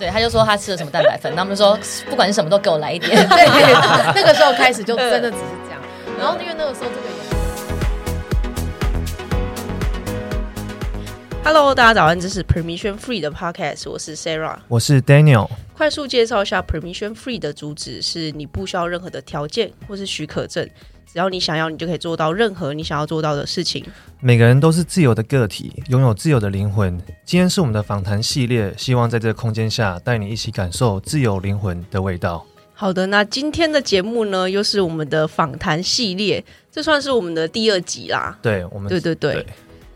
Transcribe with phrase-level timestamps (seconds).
[0.00, 3.10] 对，他就说他吃了什么蛋白粉，他们说不管是什么都给我来一点。
[3.28, 3.46] 对，
[4.16, 5.80] 那个时候开始就真的只是这样。
[6.18, 7.20] 然后因为那个时候这个也。
[11.44, 15.46] Hello，大家早安，这是 Permission Free 的 Podcast，我是 Sarah，我是 Daniel。
[15.76, 20.66] 快速介绍一下 Permission Free 的主旨是：你不需要任何的条件或是许可证，
[21.12, 23.84] 只要你想要，你就可以做到任何你想要做到的事情。
[24.20, 26.96] 每个人都是自由的个体，拥有自由的灵魂。
[27.24, 32.46] 今天是我们的访谈系列，希望在这个空间下带你一起感受自由灵魂的味道。
[32.74, 38.38] 好的，那今天的节目呢，又是我们的访谈系列，这算是我们的第二集啦。
[38.40, 39.34] 对，我们对对对。
[39.34, 39.46] 对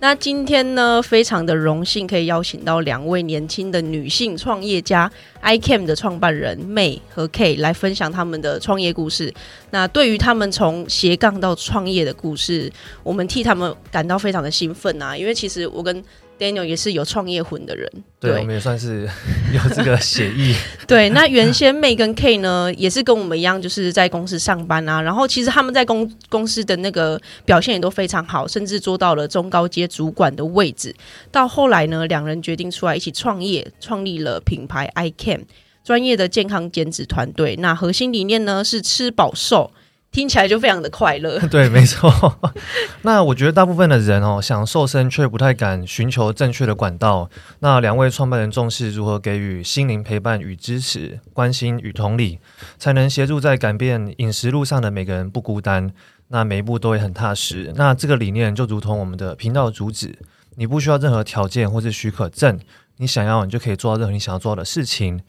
[0.05, 5.11] 那今天呢，非常的荣幸可以邀请到两位年轻的女性创业家
[5.43, 9.33] ，iCAM 的创办人 May 和 K 来分享他们的创业故事。
[9.71, 12.71] 那对于他们从斜杠到创业的故事，
[13.03, 15.17] 我们替他们感到非常的兴奋啊！
[15.17, 16.05] 因为其实我跟
[16.39, 19.09] Daniel 也是有创业魂的人，对，对我们也算是
[19.55, 20.55] 有这个血液。
[20.87, 25.01] 对，那原先 May 跟 Kay 呢，也是跟我们一样，就是在公司上班啊。
[25.01, 30.95] 然后其实他们在公公司的那个表现也都非常好，甚至做到了中高阶主管的位置。
[31.31, 35.45] 到后来呢，两人决定出来一起创业，创立了品牌 I Can
[35.85, 37.57] 专业的健康减脂团队。
[37.57, 39.71] 那核心理念呢是吃饱瘦。
[40.15, 41.41] 听起来就非常的快乐。
[41.51, 42.39] 对，没错。
[43.03, 47.29] 那我觉得大部分的人哦，想瘦身却不太敢寻求正确的管道。
[47.59, 52.39] 那两位创办人重视如何给予心灵陪伴与支持、关心与同理，
[52.79, 55.93] 才能协助在改变饮食路上的每个人不孤单。
[56.29, 57.73] 那每一步都会很踏实。
[57.75, 60.17] 那这个理念就如同我们的频道主旨，
[60.55, 62.59] 你不需要任何条件或是许可证。
[62.99, 65.21] 你想要，你就可以做到任何你想要做的事情。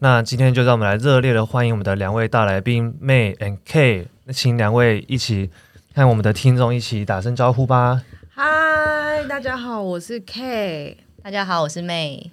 [0.00, 4.08] 那今天就让我们来热烈的欢迎我们的两位大来宾 May and K。
[4.26, 5.50] 那请两位一起
[5.94, 8.02] 看我们的听众一起打声招呼吧。
[8.30, 10.96] 嗨，大家好，我是 Kay。
[11.22, 12.30] 大家好，我是 May。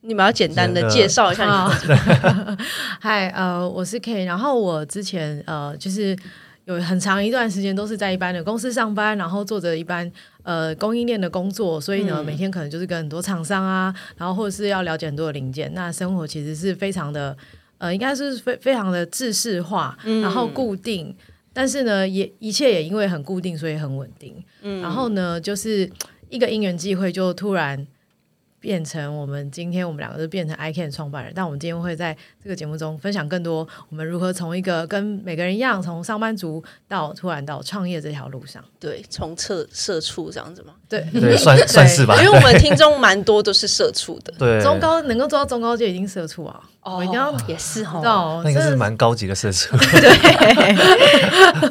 [0.00, 1.92] 你们要简单的介绍一下你自己。
[3.00, 4.24] 嗨，呃，我是 Kay。
[4.24, 6.16] 然后我之前呃，就是
[6.64, 10.10] 有很长一段时间都是在一般的公司上班，然后做着一般。
[10.42, 15.72] 呃，供应链的工作，所以呢，每天可能就是跟很多厂商啊，然后或者是要了解很多的零件。
[15.74, 17.34] 那生活其实是非常的，
[17.78, 21.14] 呃，应该是非非常的制式化，嗯、然后固定。
[21.52, 24.34] 但是呢，也一切也因为很固定，所以很稳定。
[24.62, 25.90] 嗯、然后呢，就是
[26.28, 27.86] 一个因缘际会，就突然。
[28.60, 40.72] 变成我们今天我们两个就变成 iCan 创办人，但我们今天会在这个节目中分享更多我们如何从一个跟每个人一样，从上班族到突然到创业这条路上，对，从社社畜这样子吗？
[40.88, 42.16] 对，对，算 算是吧。
[42.16, 46.58] 因为我们听众 蛮多都是社畜的，对，中高能够做到中高阶已经社畜啊。
[46.84, 47.98] 哦，一定要也是哈，
[48.44, 49.74] 那应该是蛮高级的社畜。
[49.80, 50.10] 对，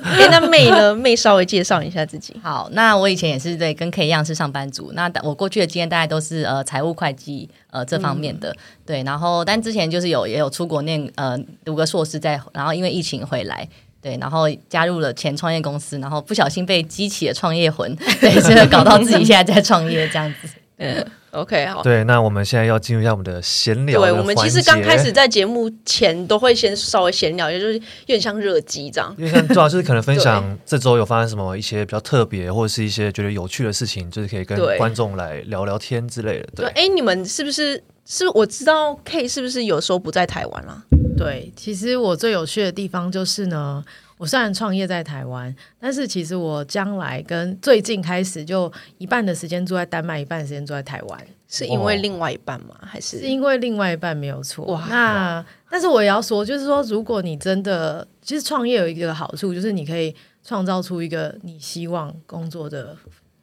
[0.02, 2.36] 哎，那 May 呢？May 稍微介绍一下自己。
[2.42, 4.92] 好，那我以前也是对跟 Kay 一样是上班族。
[4.96, 8.50] 那我过去的经验大概都是呃财务会计呃这方面的。
[8.50, 8.58] 嗯、
[8.88, 13.70] 对，然后但之前就是有也有出国念呃读个硕士在，然后因为疫情回来，
[14.02, 20.50] 对，然后加入了前创业公司，然后不小心被激起了创业魂，对，真的搞到自己现在在创业这样子。
[20.78, 21.84] 嗯， OK，好。
[21.84, 24.08] 对，那我们现在要进入一下我们的闲聊的。
[24.08, 29.14] 对，我们其实刚开始在节目前都会先稍微闲聊，也就是有点像热机这样。
[29.18, 36.48] 因为像主要就是可能分享这周有发生什么一些比较特别或者是一些觉得有趣的事情，就是可以跟观众来聊聊天之类的。
[36.56, 38.28] 对，哎，你们是不是是？
[38.30, 40.84] 我知道 Kay 是不是有时候不在台湾啦？
[41.16, 43.84] 对，其实我最有趣的地方就是呢。
[44.24, 52.74] 我虽然创业在台湾，但是其实我将来跟最近开始就一半的时间住在丹麦，一半的时间住在台湾，是因为另外一半吗？
[52.80, 54.64] 还是是因为另外一半没有错？
[54.68, 54.88] 哇！
[54.88, 62.96] 那但是我也要说，就是说，如果你真的其实创业有一个好处，就是你可以创造出一个你希望工作的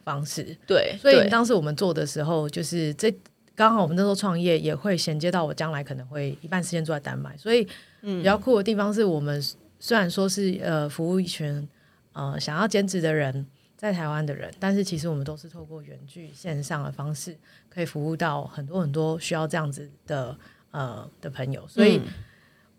[0.03, 0.57] 方式。
[0.67, 3.15] 对，所以当时我们做的时候，就是这
[3.55, 7.69] 刚好我们那时候创业也会衔接到我将来可能会一半时间住在丹麦，所以
[8.01, 9.45] 比较酷的地方是我们。
[9.81, 11.69] 虽然说是呃服务一群
[12.13, 13.45] 呃想要兼职的人
[13.77, 17.37] 在台湾的人，但是其实我们都是透过远距线上的方式，
[17.69, 20.39] 可以服务到很多很多需要这样子的
[20.71, 22.01] 呃的朋友，所以。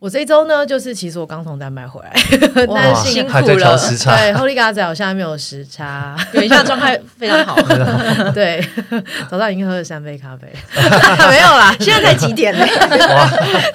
[0.01, 2.11] 我这一周呢，就是其实我刚从丹麦回来，
[2.73, 3.43] 但是辛苦了。
[3.45, 7.55] 对，Holy God 在我现在没有时差， 等一下状态非常好。
[8.31, 8.59] 对，
[9.29, 10.47] 早上已经喝了三杯咖啡，
[11.29, 12.65] 没有啦，现在才几点呢？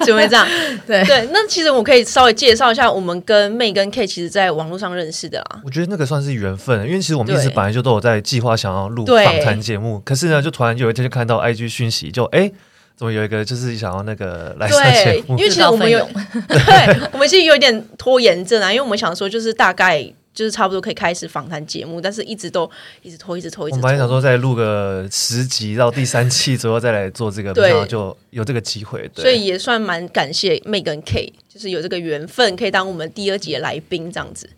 [0.05, 0.45] 怎么会这样？
[0.85, 5.61] 对对，那其实我可以稍微介绍一下，我们跟 May 跟 Kay 其实在网络上认识的啦。
[5.63, 12.51] 我觉得那个算是缘分，因为其实我们一直本来就都有在计划想要录访谈节目，可是呢，就突然有一天就看到 IG 讯息，就哎。
[12.97, 15.37] 怎么有一个就是想要那个来上节目？
[15.37, 15.99] 因为其实我们有，
[16.49, 20.03] 对，我们其实有点拖延症啊，因为我们想说就是大概
[20.33, 22.67] 就是差不多可以开始访谈节目，但是一直都
[23.03, 23.77] 一直拖，一直拖，一直拖。
[23.77, 29.21] 我们本来想说再录个十集到第三期左右再来做这个，对，然后就有这个机会，对。
[29.21, 34.49] 所以也算蛮感谢 May 跟 K，就是有这个缘分可以当我们第二集的来宾这样子。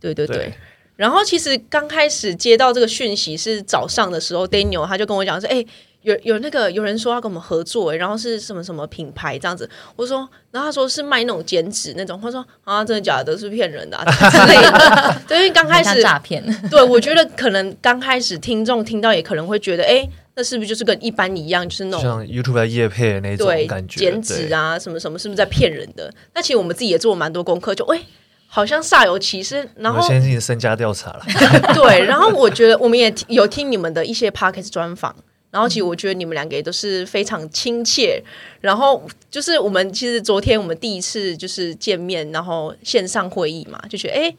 [0.00, 0.36] 对对对。
[0.38, 0.54] 对
[0.96, 5.62] 然后其实刚开始接到这个讯息是早上的时候，Daniel 他就跟我讲说：“哎。”
[6.02, 13.36] 有有那个有人说要跟我们合作，然后是什么什么品牌这样子，我说，然后他说是卖那种剪纸那种，他说啊，真的假的？
[13.38, 15.22] 是骗人的、啊、之类的。
[15.26, 16.42] 对，因为刚开始 诈骗。
[16.70, 26.12] 对，我觉得可能刚开始听众听到也可能会觉得，哎，那是不是就是跟一般一样，就是那种像 YouTube 的业配那种感觉，剪纸啊什么什么，是不是在骗人的？
[26.34, 28.00] 那其实我们自己也做了蛮多功课，就哎，
[28.48, 29.68] 好像煞有其事。
[29.76, 31.24] 然后先进行身家调查了。
[31.74, 35.14] 对，然后我觉得我们也有听你们的一些 p o c k e t 专访。
[35.52, 38.20] 然后其实我觉得你们两个也都是非常亲切，
[38.60, 44.34] 然后就是我们其实昨天我们第一次就是见面，然后线上会议嘛，就觉得哎，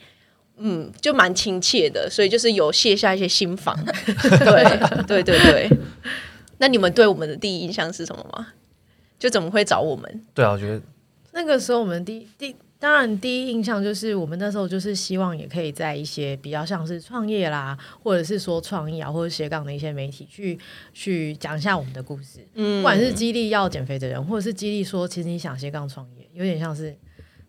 [0.58, 3.78] 嗯，就蛮亲切的，所以就是有卸下一些心防。
[3.86, 5.70] 对对对对，
[6.58, 8.48] 那你们对我们的第一印象是什么吗？
[9.20, 10.26] 就怎么会找我们？
[10.34, 10.82] 对啊，我觉得
[11.32, 12.56] 那个时候我们第第。
[12.84, 20.60] 当然，第一印象就是我们那时候就是希望也可以在一些比较像是创业啦，或者是说创意啊，或者斜杠的一些媒体去
[20.92, 22.46] 去讲一下我们的故事。
[22.56, 26.94] 嗯，不管是激励要减肥的人，或者是激励说其实你想斜杠创业，有点像是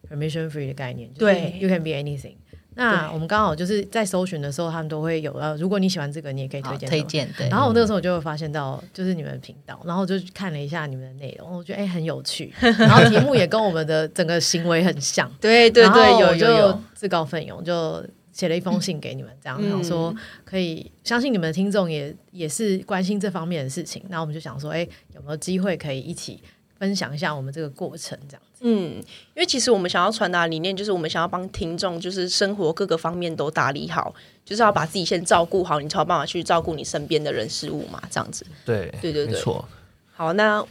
[0.09, 1.11] permission free 的概念。
[1.15, 2.37] 对，you can be anything。
[2.77, 7.29] 那我们刚好就是在搜寻的时候，他们都会有呃，如果你喜欢这个，你也可以推荐推荐。
[7.37, 15.31] 对，然后我那个时候我就会发现到，就是你们的频道，然后就看了一下你们的内容，我觉得哎很有趣， 然后题目也跟我们的整个行为很像。
[15.41, 20.13] 对 对对，有有有，自告奋勇就写了一封信给你们，这样，然后说
[20.45, 26.43] 可以相信你们的听众也也是关心这方面的事情，那我们就想说，哎，有没有机会可以一起
[26.85, 28.61] 分享一下我们这个过程，这样子。
[28.61, 28.97] 嗯，
[29.35, 34.15] 因为其实我们想要传达的理念就是，我们想要帮听众，就是生活各个方面都打理好，
[34.45, 38.45] 就是要把自己先照顾好，你才有办法去照顾你身边的人事物嘛，这样子。
[38.67, 39.67] 对，对对对，没错。
[40.13, 40.63] 好，那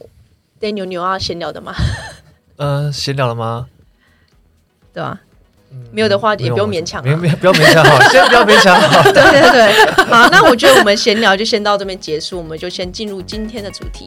[0.61, 1.73] Daniel 你有要闲聊的吗？
[2.57, 3.67] 嗯、 呃，闲聊了吗？
[4.93, 5.19] 对吧？
[5.71, 9.01] 嗯、没有的话也不用勉强，没没不要勉强好， 先不要勉强 好。
[9.11, 14.05] 对对对，好，那我觉得我们闲聊就先到这边结束，我们就先进入今天的主题。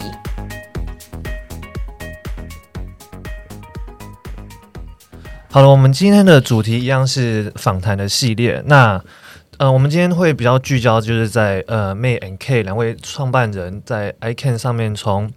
[5.57, 8.63] 好了，我们今天的主题一样是访谈的系列。
[8.67, 9.03] 那
[9.57, 15.33] 呃，我们今天会比较聚焦，就是在呃 May and K 两位创办人在 iCAN 上面，从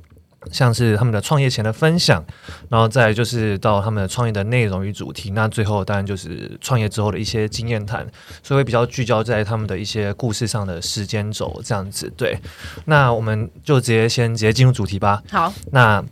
[0.51, 2.21] 像是他们的创业前的分享，
[2.67, 5.31] 然后再就是到他们的创业的内容与主题。
[5.31, 8.05] 那最后当然就是创业之后的一些经验谈，
[8.43, 12.11] 所以会比较聚焦在他们的一些故事上的时间轴这样子。
[12.17, 12.37] 对，
[12.83, 15.23] 那我们就直接先直接进入主题吧。
[15.31, 16.03] 好，那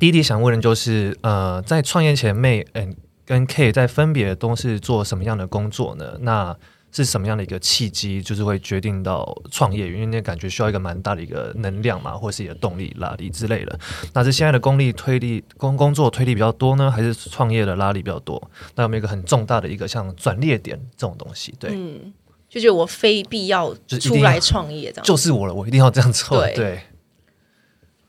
[0.00, 6.16] 第一题想问的就是呃，在创业前 May and 跟 K 在分别都是做什么样的工作呢？
[6.20, 6.56] 那
[6.92, 9.88] 是什么样的一个契机，就是会决定到创业？
[9.88, 13.76] 因为那感觉需要一个蛮大的一个能量嘛，或是一个动力拉力之类的。
[14.12, 18.40] 那是现在的功力推力工工作推力比较多呢，还是创业的拉力比较多？
[18.76, 21.52] 那有没有一个很重大的一个像转捩点这种东西？
[21.58, 22.12] 对，嗯，
[22.48, 26.40] 就觉得我非必要出来创业这样，就是我了，我一定要这样做。
[26.40, 26.80] 对，对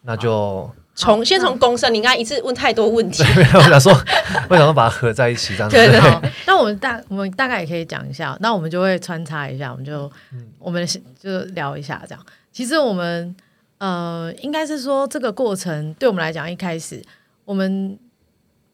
[0.04, 0.70] 那就。
[0.96, 3.22] 从先从公社，你刚才一次问太多问题。
[3.54, 3.92] 我想说，
[4.50, 5.76] 我想说把它合在一起这样子。
[5.76, 6.32] 对对对。
[6.48, 10.88] 那我们大我们大概也可以讲一下，那我们就会穿插一下，我们就、嗯、我们
[11.20, 12.26] 就聊一下这样。
[12.54, 13.36] 其实我们
[13.78, 17.04] 呃，应该是说这个过程对我们来讲，一开始
[17.44, 18.00] 我们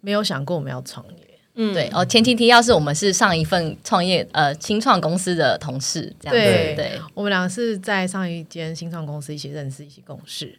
[0.01, 1.39] 没有想过我们要创业。
[1.55, 2.05] 嗯，对哦。
[2.05, 6.39] 前提提要是我们是上一份创业呃新创公司的同事，这样子。
[6.39, 10.55] 对，对我们两个是在上一间新创公司一起认识，一起共事。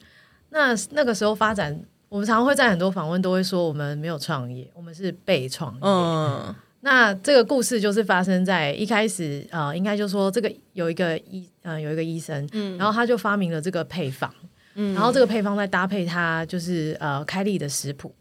[0.52, 1.78] 那那个时候发展，
[2.10, 5.80] 我们常常会在很多访问都会说，我们没有创业，我们是被创业。
[5.80, 14.30] 嗯，那这个故事就是发生在一开始，呃，应该就说这个有一个医，呃，有一个医生，嗯，然后他就发明了这个配方，
[14.74, 18.14] 嗯，然后这个配方再搭配他就是呃开立的食谱，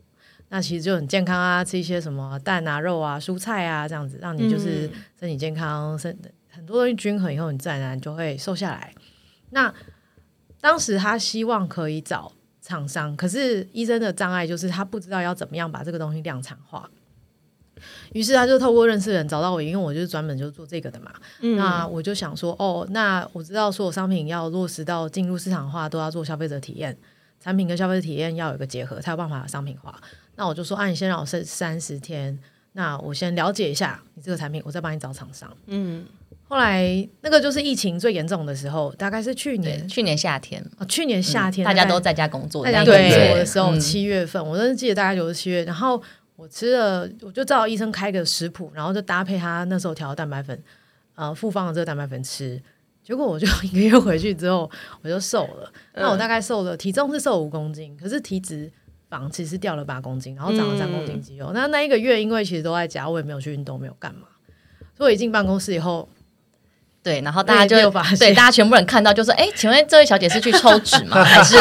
[0.48, 6.18] 那其实就很健康啊，吃一些什么蛋啊、肉啊、蔬菜啊这样子，让你就是身体健康，身
[6.50, 8.94] 很多东西均衡以后，你自然而然就会瘦下来。
[9.50, 9.74] 那
[10.62, 16.90] 当时他希望可以找厂商，可是医生的障碍就是他不知道要怎么样把这个东西量产化。
[18.14, 21.12] 于是他就透过认识人找到我，因为我就是专门就做这个的嘛。
[21.40, 26.96] 嗯、那我就想说，哦，那我知道所有商品要落实到进入市场化，都要做消费者体验，
[27.40, 30.00] 产品跟消费者体验要有一个结合，才有办法商品化。
[30.36, 32.38] 那我就说，啊，你先让我设三十天，
[32.74, 35.52] 那我先了解一下你这个产品，我再帮你找厂商。
[35.66, 36.06] 嗯。
[36.52, 45.64] 后来那个就是疫情最严重的时候，大概是去年去年夏天哦，去年夏天、嗯、大家都在家工作，大家工作的时候，七月份，我真的记得大概就是七月。
[45.64, 46.04] 然后
[46.36, 50.62] 我吃了，我就照医生开个食谱，然后就搭配他那时候调的蛋白粉，
[51.16, 52.62] 呃复方的这个蛋白粉吃，
[53.02, 54.70] 结果我就 一个月回去之后
[55.04, 55.72] 我就瘦了。
[55.94, 58.70] 那我大概瘦了，体重是瘦五公斤，可是体脂
[59.10, 61.46] 肪其实掉了八公斤，然后长了三公斤肌肉。
[61.46, 64.28] 嗯、那那一个月因为其实都在家，我也没有去运动，没有干嘛，
[64.98, 66.10] 所以我一进办公室以后。
[67.04, 67.90] 对，然后大家就
[68.20, 71.22] 对大家全部人看到就说：“哎，请问这位小姐是去抽脂吗？
[71.26, 71.56] 还是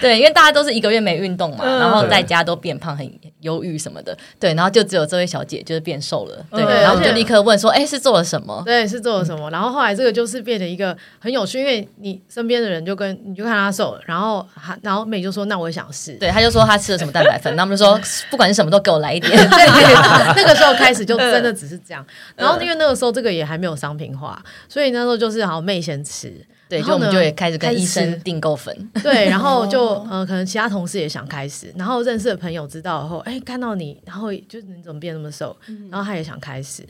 [0.00, 0.18] 对？
[0.18, 3.06] 因为大家都是一个月没运动嘛，然后在家都变胖，很
[3.40, 4.16] 忧郁什么的。
[4.40, 6.44] 对，然后就只有这位小姐就是变瘦了。
[6.50, 8.62] 对，然后我们就立刻问说：哎，是做了什么？
[8.64, 9.50] 对，是做了什么？
[9.50, 14.46] 然后后来这个就是变成一个很有趣，因为你身边的人就跟你就看她瘦了，然后
[14.80, 16.12] 然后美就说：那我也想试。
[16.12, 18.00] 对，他就说他吃了什么蛋白粉，那我们就说
[18.30, 19.30] 不管是什么都给我来一点。
[19.36, 19.66] 对，
[20.34, 22.02] 那个时候开始就真的只是这样。
[22.34, 24.36] 然后因为那个时候这个也还没有商品化。
[24.68, 26.32] 所以那时候就是好妹先吃，
[26.68, 35.56] 对，就我们就也开始跟医生订购粉， 对，然后就呃，可能其他同事也想开始，然后认识的朋友知道后，哎，看到你，然后就你怎么变那么瘦，
[35.90, 36.84] 然后他也想开始。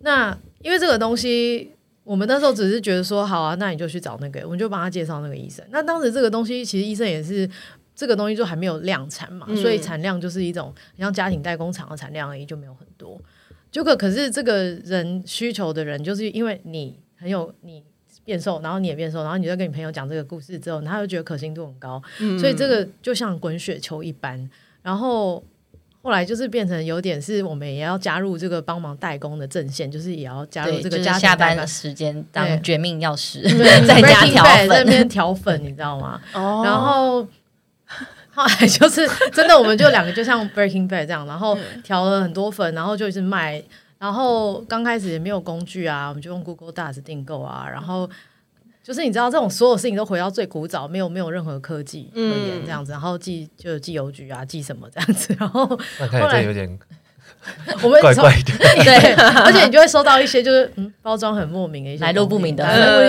[0.00, 1.72] 那因为这个东西，
[2.04, 5.64] 我们那时候只是觉得说，好啊，那你就去找那个，我们就帮他介绍那个医生。
[5.70, 7.48] 那当时这个东西其实医生也是
[7.94, 13.20] 这个东西就还没有量产嘛，所以产量就是一种像家庭代工厂的产量而已，就没有很多。
[13.76, 16.98] 就可可是这个人需求的人，就是因为你。
[17.18, 17.82] 很有你
[18.26, 24.50] 变瘦，然后你也变瘦，然后你再跟你朋友讲这个故事之后，他就觉得可信度很高，嗯、所以这个就像滚雪球一般。
[24.82, 25.42] 然后
[26.02, 33.40] 后来就是变成有点是我们也要加入这个帮忙代工的阵线，就是也要加入这个加、就是、下班的时间当绝命药师，
[33.88, 36.20] 在家调粉，在那边调粉，你知道吗？
[36.36, 37.26] 哦，然后
[38.36, 43.62] 后来就是真的，我们就两个就像 Breaking Bad 这样，然后调了很多粉，然后就是卖。
[43.98, 47.66] 然后刚开始也没有工具啊，我们就用 Google Docs 订购啊。
[47.66, 48.08] 然后
[48.82, 52.92] 就是你知道，这种所有事情都回到最古早，没有没有任何科技可言这样子。
[52.92, 55.34] 然后寄就寄邮局啊，寄什么这样子。
[55.38, 55.66] 然后
[55.98, 56.78] 那看起来有点
[57.82, 58.52] 我们怪怪的，
[58.84, 62.64] 对， 而且你就会收到一些就是嗯包装很莫名的一些来路不明的，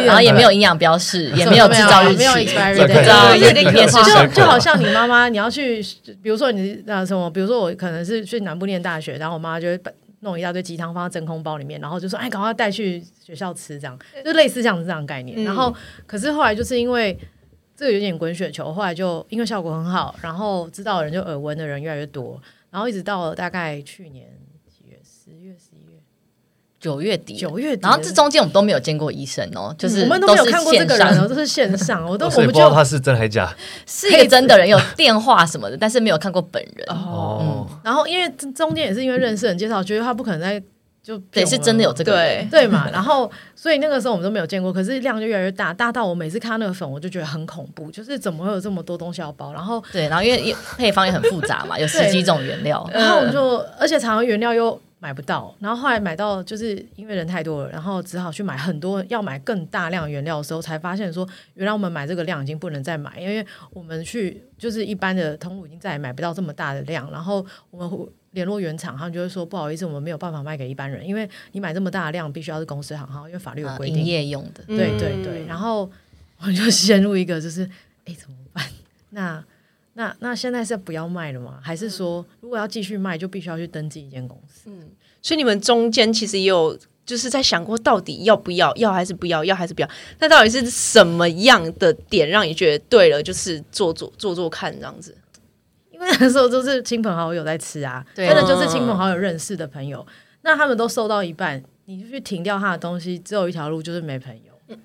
[0.05, 5.81] 然后也没有营养标示，也没有制造日期，没有 expiry 的，就就好像你妈妈你要去，
[6.21, 9.79] 比如说你呃什么，比如说我可能是去南部念大学，然后我妈就会
[10.21, 13.97] 弄一大堆鸡汤放在真空包里面，然后就说：“哎，赶快带去学校吃。”这样。
[14.25, 15.37] 就类似这样子这样的概念。
[15.37, 15.73] 嗯、然后，
[16.07, 17.15] 可是后来就是因为
[17.77, 22.41] 这个有点滚雪球，后来就因为效果很好，然后知道的人就耳闻的人越来越多，
[22.77, 24.27] 然后一直到了大概去年
[24.69, 25.97] 几月，十月、十一月。
[26.79, 33.51] 九月底，九月底，然后这中间我们都没有见过医生哦，就是我们都没有看过这个人哦，都是线上，我都我们不知道他是真还假，
[33.87, 36.87] 是一个真的人，有电话什么的，但是没有看过本人。
[36.89, 37.67] 哦。
[37.83, 40.61] 然后因为中间也是因为认识人介绍，觉得他不可能在
[41.07, 42.89] 就得，是真的有这个对 对嘛。
[42.91, 49.53] 然后所以那个时候我们都没有见过，可是量就越来越大，大到我每次看到那个粉，我就觉得很恐怖，就是怎么会有这么多东西要包？
[49.53, 54.77] 然后对，然后因为配方也很复杂嘛，有十几种原料，然后我就而且常常原料又。
[54.99, 67.87] 买不到，然后后来买到，就是因为人太多了，然后只好去买很多，要买更大量原料的时候，才发现说，原来我们买这个量已经不能再买，因为我们去就是一般的通路已经再也买不到这么大的量，然后我们
[68.37, 75.91] 联络原厂，他们就会说不好意思，我们没有办法卖给一般人，因为你买这么大的量，必须要是公司行号，因为法律有规定，营业用的，对对对，然后
[76.39, 77.67] 我就陷入一个就是，
[78.05, 78.63] 哎，怎么办？
[79.09, 79.43] 那。
[79.99, 81.57] 那那现在是不要卖了吗？
[81.59, 84.69] 还是说，如果要继续卖，就必须要去登记一间公司？
[84.69, 84.91] 嗯，
[85.23, 89.89] 所以你们中间其实也有就是在想过，到底要不要，要还是不要，要还是不要？
[90.19, 93.23] 那到底是什么样的点让你觉得对了？
[93.23, 95.17] 就是做做做做看这样子。
[95.99, 100.13] 因为那时候都是亲朋好友在吃啊，对，真的就是亲朋好友认识的朋友，嗯、
[100.43, 104.53] 那他们都收到一半，你就去停掉他的东西，只有一条路，就是没朋友。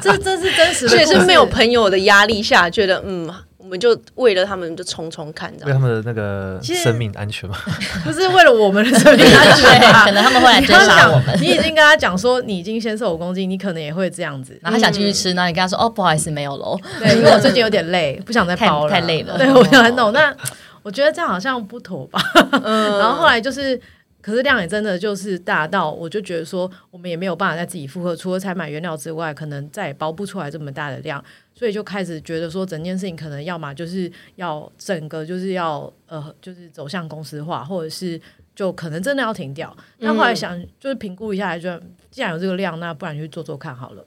[0.00, 3.32] 这这是真实的，所以是没有朋友的压力下，觉得嗯。
[3.62, 7.56] 我们就为了他们就冲冲看，为他们的那个生命安全嘛？
[8.04, 11.38] 不是为了我们的生命安全，可能他们会来追杀我们。
[11.40, 16.76] 你已经跟他讲说你已经先瘦五公斤，你可能也会这样子，然后他想继续吃，那你跟他说哦，不好意思，没有喽。
[16.98, 19.38] 对，因为我最近有点累， 不想再包了，太累了。
[19.38, 20.12] 对，我想很懂。
[20.12, 20.34] 那
[20.82, 22.20] 我觉得这样好像不妥吧？
[22.60, 23.80] 然后后来就是。
[24.24, 31.20] 可是量也真的就是大到，我就觉得说，我们也没有办法再自己负荷，除了采买原料之外，可能再也包不出来这么大的量，
[31.62, 38.20] 所以就开始觉得说，整件事情可能要么就是要整个就是要呃，就是走向公司化，或者是
[38.52, 39.72] 就可能真的要停掉。
[40.00, 44.04] 但后来想，就是评估一下，就既然有这个量，那不然就做做看好了。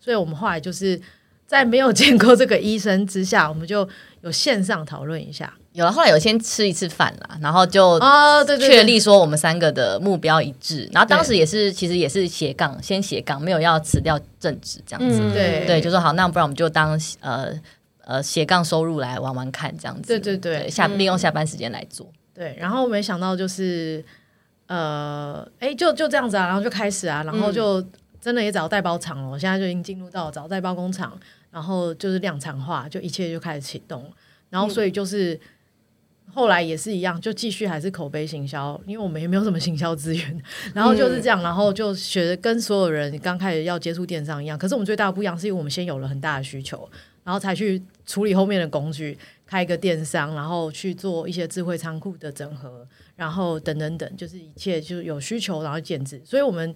[0.00, 0.98] 所以我们后来就是
[1.46, 3.86] 在没有 见过这个医生之下，我们就
[4.22, 5.52] 有线上讨论一下。
[5.76, 10.88] 有了，后来有先吃一次饭啦，然后就啊，对确立说我们三个的目标一致。
[10.90, 15.20] 然后当时也是，其实也是斜杠，先斜杠，没有要辞掉正职这样子。
[15.20, 17.52] 嗯、对对，就说好，那不然我们就当呃
[18.06, 20.08] 呃斜杠收入来玩玩看这样子。
[20.08, 22.10] 对对对，对下利用下班时间来做。
[22.32, 24.02] 对，然后没想到就是
[24.68, 27.84] 呃，哎，就就这样子啊，然后就开始啊，然后就
[28.18, 31.12] 真的也找代包厂了，我现在就已经进入到找代包工厂，
[31.50, 34.10] 然后就是量产化，就一切就开始启动，
[34.48, 35.34] 然后所以就是。
[35.34, 35.40] 嗯
[36.32, 40.42] 后来也是一样，就继续还是口碑行销，因为我们也没有什么行销资源，
[40.74, 44.58] 然后就是这样，然后就学的跟所有人刚开始要接触电商一样。
[44.58, 46.88] 可是我们最大的不一样，是因为我们先有了很大的需求，
[47.24, 49.16] 然后才去处理后面的工具，
[49.46, 56.20] 开一个电商，然后去做一些智慧仓库的整合，然后等等等，就是一切就有需求，然后建制。
[56.24, 56.74] 所以我们。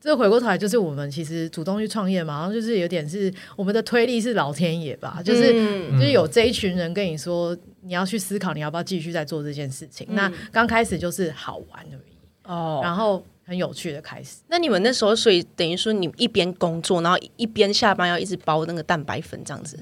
[0.00, 10.06] 这回过头来就是我们其实主动去创业嘛，然后就是有点是我们的推力是老天爷吧，就是、嗯、就是有这一群人跟你说你要去思考你要不要继续再做这件事情。
[10.10, 14.38] 嗯、那刚开始就是好玩而已哦，然后很有趣的开始。
[14.48, 19.76] 那你们那时候所以等于说你一边工作，然后一边下班要一直包那个蛋白粉这样子，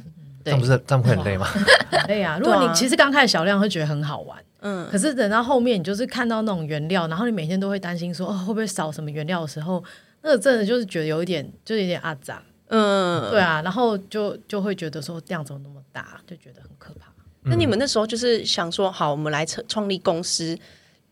[0.45, 1.47] 对，这样不是这样会很累吗？
[1.91, 2.39] 很累啊！
[2.39, 9.83] 如果你其实刚开始小量会觉得很好玩，嗯，可是等到后面你就是看到那种原料，然后你每天都会担心说哦会不会少什么原料的时候。
[10.25, 17.12] 那个真的就是觉得有一点，就有点阿杂，嗯，对啊，然后就就会觉得说量怎么那么大，就觉得很可怕。
[17.45, 20.59] 嗯、那你们那时候就是想说，好，我们来创创立公司，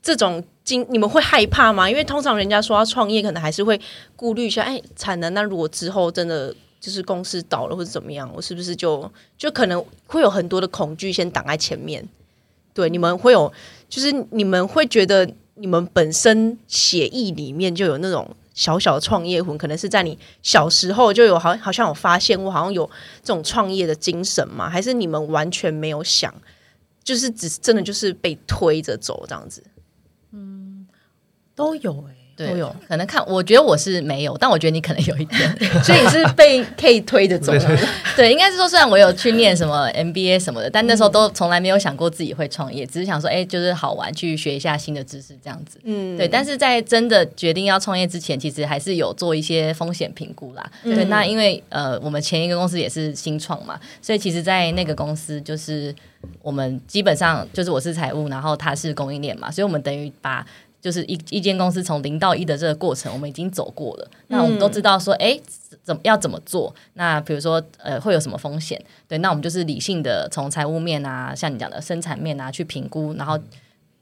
[0.02, 1.88] 这种经你们会害怕吗？
[1.90, 3.80] 因为通常人家说要创业，可能还是会
[4.16, 12.06] 顾虑一下，哎，产能，那如果之后真的就是公司倒了或者怎么样，我是不是就就可能会有很多的恐惧先挡在前面？
[12.72, 13.52] 对，你们会有，
[13.88, 18.36] 就是你们会觉得你们本身写意里面就有那种。
[18.60, 22.84] 小小的创业魂，可能是在你小时候就有，好好像有发现我，好像有
[23.22, 24.68] 这种创业的精神吗？
[24.68, 26.30] 还是你们完全没有想，
[27.02, 29.64] 就是只是真的就是被推着走这样子？
[30.32, 30.86] 嗯，
[31.54, 32.14] 都有哎、
[32.46, 37.78] 都有可能看，我觉得我是没有，但我觉得你可能有一点， 所以你是被可以推着走的。
[38.16, 45.78] 对， 应该是说，虽然我有去念什么 MBA 什么的，但那时候都从来没有想过自己会创业，只是想说，哎、欸，就是好玩，去学一下新的知识这样子。
[45.84, 46.28] 嗯，对。
[46.28, 50.70] 但是在真的决定要创业之前，其实还是有做一些风险评估啦。
[50.84, 55.94] 嗯、对，那因为呃，我们前一个公司也是新创嘛，所以其实，在那个公司就是
[56.42, 60.46] 我们基本上就是我是财务，然后他是供应链嘛，所以我们等于把。
[60.80, 64.10] 就是一一间公司从零到一的这个过程，我们已经走过了。
[64.28, 66.74] 那我们都知道说，哎、嗯，怎么要怎么做？
[66.94, 68.80] 那比如说，呃，会有什么风险？
[69.06, 73.38] 对，那我们就是理性的从财务面啊，像你讲的生产面啊去评估，然后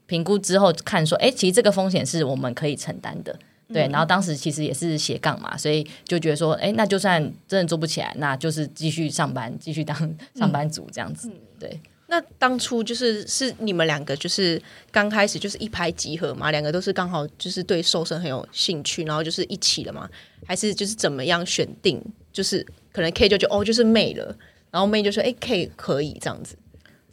[0.05, 3.37] 评估之后看说，哎，其实这个风险是我们可以承担的。
[3.71, 9.95] 对，然后当时其实也是斜杠嘛，所以就觉得说，哎，那就算真的做不起来，那就是继续上班，继续当
[10.33, 11.29] 上班族这样子。
[11.59, 11.79] 对。
[12.11, 14.59] 那当初就是是你们两个就是
[14.91, 20.09] 刚开始就是一拍即合嘛，两个都是刚好就是对瘦身很有兴趣，然后就是一起了嘛，
[20.47, 22.01] 还是就是怎么样选定？
[22.33, 24.35] 就是可能 K 就觉得哦，就是妹了，
[24.71, 26.55] 然后妹就说哎 K 可以这样子，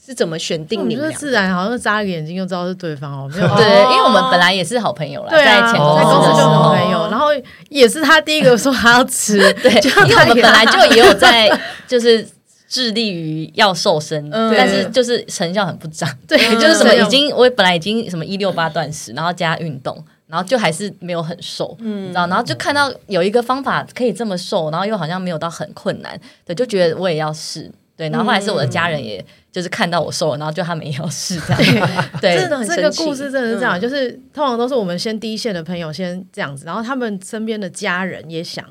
[0.03, 1.13] 是怎么选定你们？
[1.13, 7.27] 自然好像眨个眼睛就知道是对方哦，没有 对，因为我们本来也是好朋友啦，对在前公司就好朋友，然后
[7.69, 9.71] 也是他第一个说他要吃， 对，
[10.09, 11.51] 因为我们本来就也有在
[11.87, 12.27] 就是。
[12.69, 16.09] 致力于要瘦身，嗯、但是就是成效很不彰。
[16.27, 22.27] 对， 就是什么已经我本来已经什么一六八断食，然后加运动，然后就还是没有很瘦，嗯，你知道？
[22.27, 27.71] 然后就看到有一个方法可以这么瘦，然后又好像没有到很困难，对，就觉得我也要试。
[27.97, 31.89] 对，然后后来是我的家人，也就是看到我瘦了，然后就他们也要试这样。
[32.21, 38.63] 对，这这个故事真的是这样，嗯、就是通常都是我们先第一线的朋友先这样子，然后他们身边的家人也想。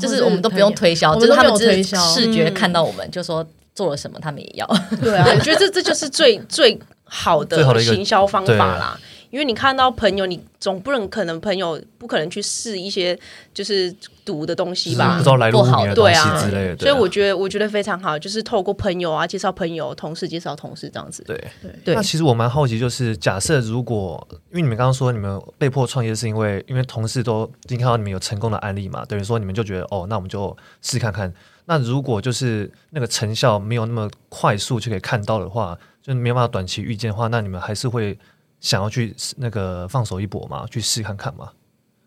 [0.00, 4.66] 就是我们都不用推销，就是他们只是视觉看到我们，就说做了什么，他们也要。
[5.00, 8.98] 对啊，我觉得这这就是最最好的行销方法啦。
[9.32, 13.18] 因为你看到朋友，你总不能可能朋友不可能去试一些
[13.54, 13.90] 就是
[14.26, 15.16] 毒的东西吧？
[15.16, 16.76] 不知道来路不好，对啊之类的。
[16.76, 21.24] 所以我觉得我觉得非常好，就是透过朋友啊，介绍朋友，同事介绍同事这样子。
[21.24, 21.42] 对
[21.82, 21.94] 对。
[21.94, 31.32] 那其实我蛮好奇，就是假设如果因为你们刚刚说你们被迫创业，是因为因为同事都已经看到你们有成功的案例嘛，等于说你们就觉得哦，那我们就试看看。
[31.64, 38.18] 那如果就是那个成效没有那么快速就可以看到的话，就没有办法短期预见的话，那你们还是会。
[38.62, 41.52] 想要去那个放手一搏嘛，去试看看嘛。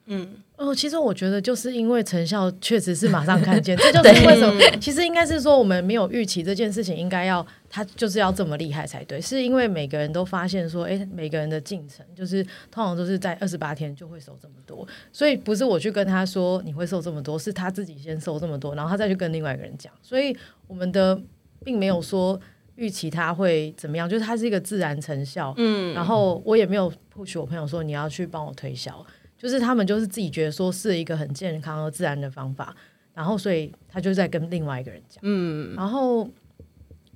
[0.08, 4.62] 嗯，哦，其实我觉得就是因为成效确实是马上看见， 这就是为什么。
[4.80, 20.38] 其实应该是说我们没有预期这件事情应该要他就是要这么厉害才对，是因为每个人都发现说，哎，每个人的进程就是通常都是在二十八天就会瘦这么多，所以不是我去跟他说你会瘦这么多，是他自己先瘦这么多，然后他再去跟另外一个人讲，所以
[20.68, 21.20] 我们的
[21.64, 22.40] 并没有说。
[22.76, 24.10] 预期它会怎么样？
[24.10, 29.06] 就是它是一个自然成效，嗯，然后我也没有 push 我朋友说你要去帮我推销，
[29.38, 32.76] 就是他们就是自己觉得说是一个很健康和自然的方法，
[33.14, 36.30] 然后所以他就在跟另外一个人讲，嗯，然后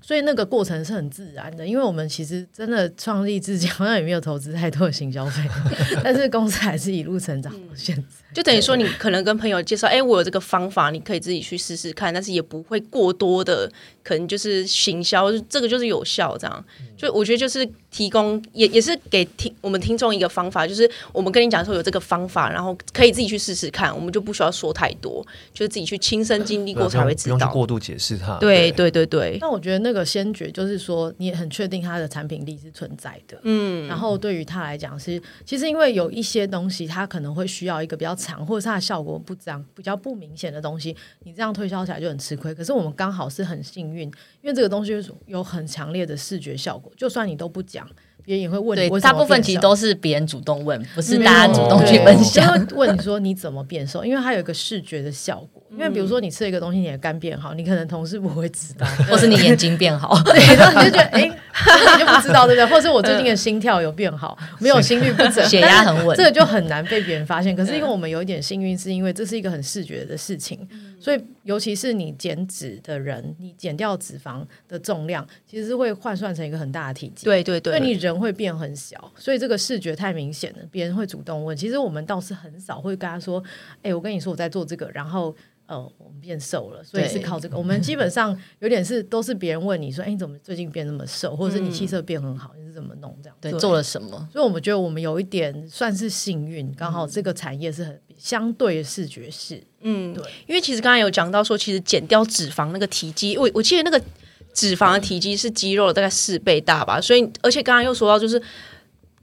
[0.01, 5.41] 所以那个过程是很自然的，因为我们其实真的创立至今好像也没有投资太多的行销费，
[6.01, 8.03] 但是公司还是一路成长到现在。
[8.33, 13.71] 就等于说，你可能跟朋友介绍，哎、欸，我有这个方法，你可以自己去试试看，但是也不会过多的，
[14.03, 16.63] 可能就是行销，这个就是有效这样。
[16.95, 27.37] 就我觉得就是提供，也也是给听我们听众一个方法，就是我们跟你讲说有这个方法，然后可以自己去试试看，我们就不需要说太多，就是自己去亲身经历过才会知道。
[27.37, 28.37] 不用去过度解释它。
[28.37, 29.37] 对对对对。
[29.39, 33.39] 那我觉得那个先决就是说，你也很确定它的产品力是存在的。
[33.43, 33.87] 嗯。
[33.87, 42.53] 然后对于他来讲是，其实因为有一些东西，它可能会需要一个比较长，或者是它的效果不彰、比较不明显的东西，你这样推销起来就很吃亏。
[42.53, 44.03] 可是我们刚好是很幸运，
[44.41, 44.91] 因为这个东西
[45.25, 47.87] 有很强烈的视觉效果，就算你都不讲。
[48.21, 52.67] 别人也会问你，对，大部分其实都是别人主动问，不是大家主动去分享。
[52.67, 55.58] 就会问你说你怎么变瘦，因为它有一个视觉的效果。
[55.71, 62.65] 因为比如说你吃了一个东西，你的肝变好，你可能同事不会知道， 或是你眼睛变好， 对，然后你就觉得哎，你就不知道对不对？
[62.65, 67.55] 或是我最近的心跳有变好， 没有心律不整，血压很稳，这个就很难被别人发现。
[67.55, 70.67] 可是因为我们有一点幸运，是因为这是一个很视觉的事情，
[70.99, 77.25] 所以尤其是你减脂的人，你减掉脂肪的重量，其实是会换算成一个很大的体积。
[77.25, 79.11] 对对对，所以你人会变很小。
[79.15, 81.55] 所以这个视觉太明显了，别人会主动问。
[81.55, 83.43] 其实我们倒是很少会跟他说
[83.83, 85.35] ：“哎，我跟你说我在做这个，然后
[85.69, 91.35] 呃，我们变瘦了，所以是靠这个。”我们基本上有点是都是别人问你说：“哎，你怎么最近变那么瘦？
[91.35, 94.27] 或者是你气色变很好，你是怎么弄这样？”对，做了什么？
[94.33, 99.63] 所以我们觉得我们有一点算是幸运，刚好这个产业是很相对的视觉式。
[99.81, 104.03] 嗯，对，因为其实刚才有讲到说，其实减掉脂肪那个体积，我我记得那个
[104.51, 106.99] 脂肪的体积是肌肉大概四倍大吧。
[106.99, 108.41] 所以而且刚刚又说到就是。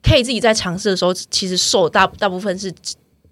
[0.02, 2.72] 可以自己在尝试的时候，其实瘦大大部分是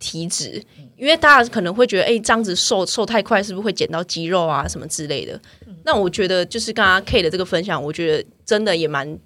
[0.01, 0.61] 体脂，
[1.05, 5.39] 因为大家可能会觉得，哎、欸，这样子瘦瘦太快，是不是会减到肌肉啊什么之类的？
[5.67, 9.19] 嗯、那我觉得就是刚刚 K 的这个分享，我觉得真的也蛮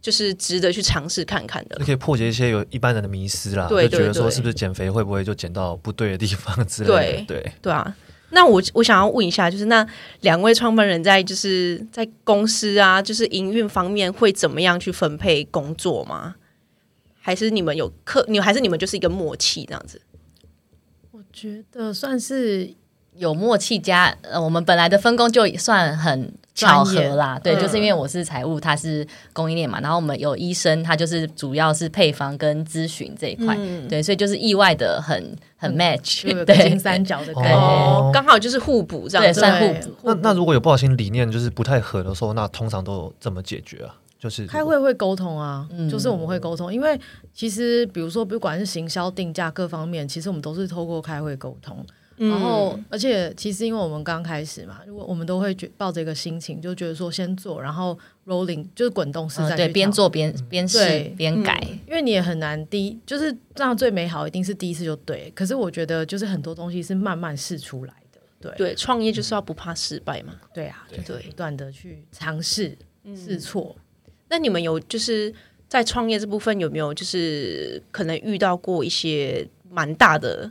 [0.00, 6.94] 就是值得去尝试看看的，可以破解一些有一般人的迷思啦，对，就觉得说是不是减肥会不会就减到不对的地方之类的？
[6.94, 7.96] 对对对啊。
[8.30, 9.86] 那我我想要问一下，就是那
[10.20, 16.36] 两位创办人在就是在公司啊，就是营运方面会怎么样去分配工作吗？
[17.20, 20.00] 还是你们有课，你还是你们就是一个默契这样子？
[21.36, 22.72] 我觉得算是
[23.14, 27.38] 有默契加呃，我们本来的分工就算很巧合啦。
[27.38, 33.54] 对，嗯、就是因为我是财务，他是供应链嘛，然后我们有医生，他就是主要是配方跟咨询这一块。
[33.58, 39.94] 嗯、对，所以就是意外的很很 match，、嗯、对，金三角的感觉，刚、哦、好就是互补这样子，对算互补。
[40.04, 43.94] 那那如果有不小心理念就是不太合的时候，那通常都怎么解决啊？
[44.18, 46.98] 就是开会会沟通啊，嗯、就是我们会沟通，因为
[47.32, 51.84] 其实比如说不管是行销定价各方面，其实我们都是透过开会沟通。
[52.18, 60.78] 嗯、然后，而且其实因为我们刚开始嘛，如果我们都会觉抱着一个心情，就觉得说先做，然后 rolling 就是滚动式在、嗯、对边做边边试
[61.14, 65.30] 边改、嗯，因为你也很难第一就是这样最美好一定是第一次就对。
[65.34, 68.56] 可是我觉得就是很多东西是慢慢试出来的，对。
[68.56, 72.78] 对，创业就是要不怕失败嘛，对啊，对，不断的去尝试
[73.14, 73.76] 试错。
[74.26, 75.32] 嗯那你们有就是
[75.68, 80.50] 在创业这部分有没有就是可能遇到过一些蛮大的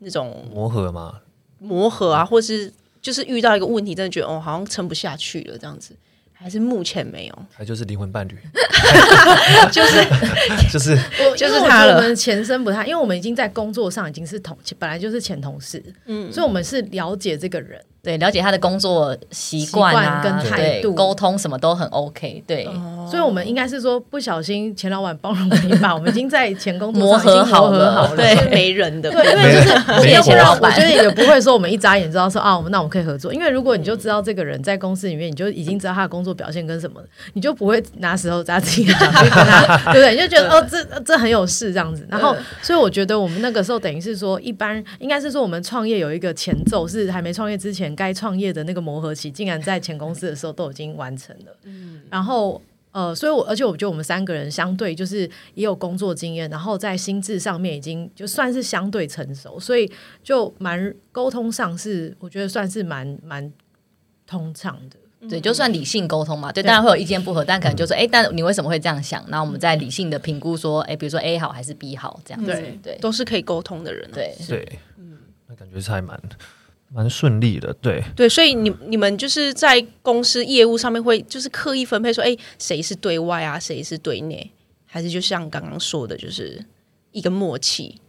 [0.00, 1.20] 那种磨合吗？
[1.58, 5.94] 磨合啊，或是就是遇到一个问题，真的觉得哦，好像撑不下去了这样子。
[6.36, 8.36] 还是目前没有，还就是灵魂伴侣，
[9.72, 10.04] 就是
[10.70, 10.94] 就是
[11.36, 11.96] 就是他了。
[11.96, 17.82] 我们前身不太，因为我们已经在工作上已经是同，本来就是前同事，嗯，所以我们是了解这个人。
[18.04, 22.44] 对，了解他的工作习惯啊，跟态度，沟通什么都很 OK。
[22.46, 22.68] 对，
[23.10, 33.32] 所以我们应该是说不小心钱老板帮了我们一把，我们已经在前工作磨合好了，对，没人的，对，因为就是我们钱老板，我觉得也不会说我们一眨眼知道说啊，我们那我们可以合作。
[33.32, 37.00] 因为如果你就知道这个人在公司里面，你就已经知道他的工作表现跟什么，
[37.32, 40.12] 你就不会拿石头砸自己的脚去跟他， 对不对？
[40.12, 42.06] 你就觉得哦，这这很有事这样子。
[42.10, 48.84] 然后，所以我觉得我们那个时候等于是说，一般应该是说我们创业有一个前奏，是还没创业之前该创业的那个。
[48.84, 52.60] 磨合期竟然在前公司的时候都已经完成了，嗯，然后
[52.92, 55.20] 呃，所以我而且我觉得我们三个人相对就是
[55.54, 59.90] 也有工作经验，然后在心智上面已经就算是相对成熟，所以
[60.22, 63.50] 就蛮沟通上是我觉得算是蛮蛮
[64.26, 69.24] 通畅的，对，就算理性沟通嘛，对，当然会有意见不合，但可能就说哎，但你为什么会这样想？
[69.28, 72.78] 然后我们再理性的评估说，哎，比如说 A 好还是 B 好这样子，对。
[72.82, 74.36] 对，都是可以沟通的人，对。
[74.46, 76.20] 对，嗯，那感觉是还蛮。
[76.94, 84.48] 蛮顺利的，对对，所以你你们就是在公司业务上面会就是刻意分配说，哎，谁是对外啊，谁是对内，
[84.86, 86.64] 还是就像刚刚说的，就是
[87.10, 88.00] 一个默契？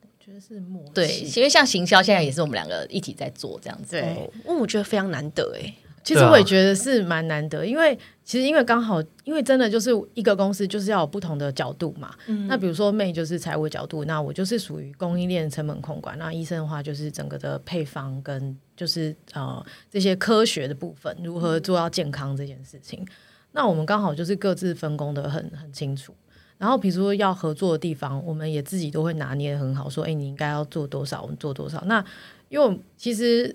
[0.00, 5.74] 我觉得是默契，对，因为像行销现在也是我们两个一起在做这样子，对，因为我觉得非常难得哎。
[6.04, 12.12] 其实我也觉得是蛮难得，因为其实因为刚好，因为真的就是一个公司就是要有不同的角度嘛。
[12.26, 22.98] 嗯、那比如说 May 就是财务角度，那我就是属于供应链成本控管，那医生的话就是整个的配方跟就是呃这些科学的部分，如何做到健康这件事情。
[23.02, 23.06] 嗯、
[23.52, 26.12] 那我们刚好就是各自分工的很很清楚。
[26.58, 31.80] 然后比如说要合作的地方，我们也自己都会拿捏得很好，说哎，你应该要做多少，我们做多少。
[31.86, 32.04] 那
[32.48, 33.54] 因为其实。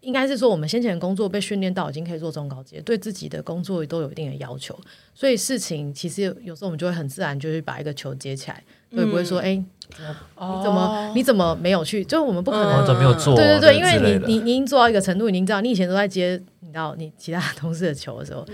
[0.00, 4.78] 应该是说，我们先前的工作被训练到已经可以做中高阶，对自己的工作都有一定的要求，
[5.14, 9.64] 所以事情其实有时候我们就会很自然就去把一个球接起来，对，不会说哎，你
[10.64, 12.02] 怎么你怎么没有去？
[12.04, 13.36] 就是我们不可能怎么没有做？
[13.36, 18.46] 对对对，因为你你你已经做到一个程度，你已经知道你以前都在接你知道你其他同事的球的时候，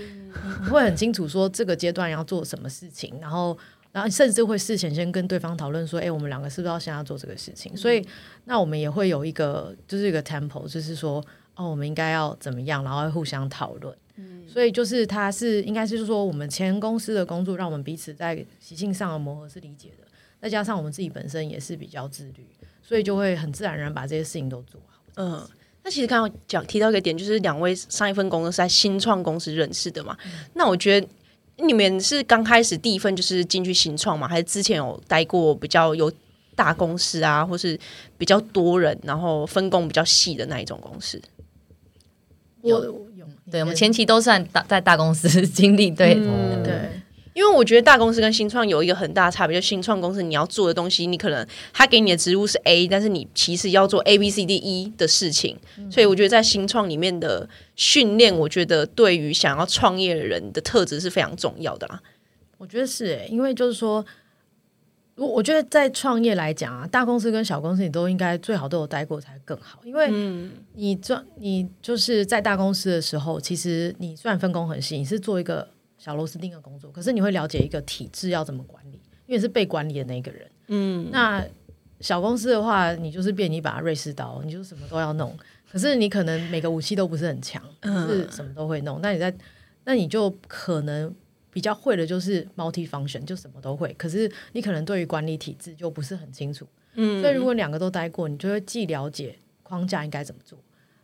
[0.63, 3.57] 你会很清楚说这个阶段要做什么事情，然后。
[3.91, 7.75] 然后甚至会事前先跟对方讨论说，哎，我们两个是不是要先要做这个事情？
[7.75, 8.05] 所以
[8.45, 11.23] 那我们也会有一个就是一个 tempo，就是说，
[11.55, 13.95] 哦，我们应该要怎么样，然后会互相讨论。
[14.17, 20.07] 嗯，所以就是他是应该是说，我们前公司的工作让我们彼此在习性上的磨合是理解的，
[20.39, 22.45] 再加上我们自己本身也是比较自律，
[22.83, 25.01] 所以就会很自然而然把这些事情都做好。
[25.15, 25.47] 嗯，
[25.83, 30.15] 那其实刚刚讲提到一个点，就是两位上一份工作是在新创公司认识的嘛？
[30.25, 31.07] 嗯，那我觉得。
[31.57, 34.27] 你们是刚开始第一份就是进去新创吗？
[34.27, 36.11] 还是之前有待过比较有
[36.55, 37.79] 大公司啊，或是
[38.17, 41.21] 比较多人，然后分工比较细的那一种公司？
[42.63, 42.83] 有
[43.15, 47.01] 有，对，我们前期都算大在大公司经历，对、嗯、对。
[47.37, 62.01] 因为我觉得大公司跟新创有一个很大的差别，就新创公司你要做的东西，你可能他给你的职务是 A，但是你其实要做 A B C D E 的事情，嗯、所以我觉得在新创里面的训练，我觉得对于想要创业的人的特质是非常重要的啦。
[62.57, 64.03] 我觉得是、欸，因为就是说，
[65.13, 70.11] 我我觉得在创业来讲啊，大公司跟小公司你都应该最好都有待过才更好，因为
[70.73, 75.67] 你做你就是在大公司的时候，其实你虽然分工很细，你是做一个。
[76.07, 80.49] 小螺丝钉的工作，可是你会了解一个体制要怎么管理，因为是被管理的那个人。
[80.67, 81.45] 嗯，那
[81.99, 85.37] 小公司的话，你就是变一把瑞士刀，你就什么都要弄。
[85.69, 89.01] 可是你可能每个武器都不是很强，是什么都会弄。
[89.01, 89.35] 那你在，
[89.83, 91.13] 那你就可能
[91.51, 93.93] 比较会的就是 multi function，就什么都会。
[93.97, 96.65] 可是你可能对于管理体制就不是很清楚。
[96.93, 100.57] 嗯，所以如果两个都待过，你就会既了解框架应该怎么做。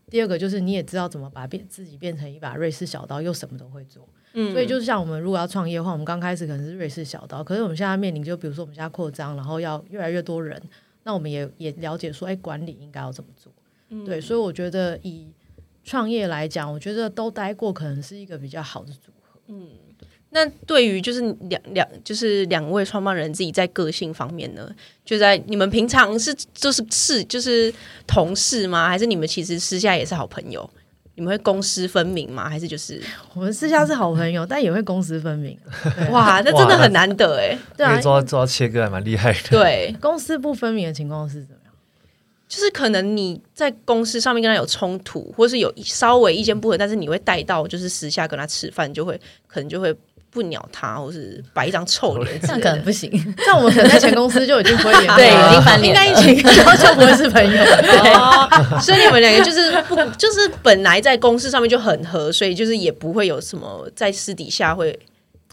[0.09, 4.07] 第二个就是你也知道怎么把变自己变成一把瑞士小刀，又什么都会做。
[4.33, 10.61] 嗯，所以就是像我们如果要创业的话，我们刚开始可能是瑞士小刀，可是我们现在面临就比如说我们现在扩张，然后要越来越多人，
[11.03, 13.51] 那我们也也了解说，哎，管理应该要怎么做？
[13.89, 15.27] 嗯，对，所以我觉得以
[15.83, 19.39] 创业来讲，我觉得都待过可能是一个比较好的组合。
[19.47, 19.67] 嗯，
[20.31, 24.73] 那对于就是两两就是两位创办人自己在个性方面呢，
[25.05, 27.71] 就在你们平常是就是是就是
[28.07, 28.89] 同事吗？
[28.89, 30.67] 还是你们其实私下也是好朋友？
[31.15, 32.49] 你们会公私分明吗？
[32.49, 33.01] 还是就是
[33.35, 35.57] 我们私下是好朋友，嗯、 但也会公私分明。
[36.11, 37.57] 哇，那真的很难得哎！
[37.77, 39.39] 对啊，做到做到切割还蛮厉害的。
[39.49, 41.73] 对，公私不分明的情况是怎么样？
[42.47, 49.95] 就是可能你在公司上面跟他有冲突，或是有稍微意见不合，但是你会带到就是私下跟他吃饭，就会可能就会。
[50.33, 53.11] 不鸟他，或是摆一张臭脸，这样可能不行。
[53.45, 57.63] 像我们可能在前公司就已经不会 脸，对，已经翻脸，应该一起然后就不会是朋友。
[58.15, 64.99] 哦，所以你们两个就是不，就是本来在公司上面就很合，所以就是也不会有什么在私底下会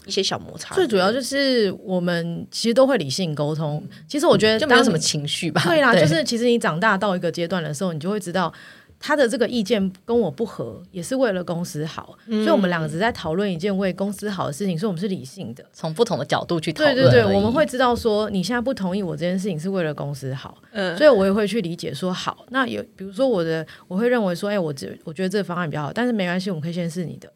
[0.07, 0.73] 一些小摩擦。
[0.73, 3.83] 最主要就是我们其实都会理性沟通。
[4.07, 5.61] 其实我觉得就没有什么情绪吧。
[5.65, 8.51] 对啦，就是其实你长大到一个阶段的时候，你就会知道。
[9.01, 16.95] 他的这个意见跟我不合，也是为了公司好，嗯、所以我们两个只在讨论一件为公司好的事情，所以我们是理性的，从不同的角度去讨论。
[16.95, 22.45] 对对对，我们会知道说你现在不同意我这件事情是为了公司好，嗯，所以我也会去理解说好。
[22.49, 27.27] 那有比如说我的，我会认为说，哎，我这我觉得这个方案比较好，但是没关系，我们可以先试你的。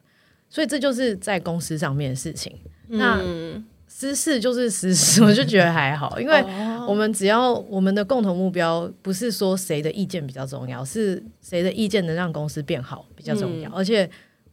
[0.49, 2.55] 所以这就是在公司上面的事情。
[2.89, 3.65] 嗯、那。
[3.97, 6.43] 私事就是私事， 我就觉得还好，因为
[6.85, 13.69] 我们只要我们的共同目标不是说谁的意见比较重要，是谁的意见能让公司变好比较重要。
[13.69, 14.03] 嗯、而且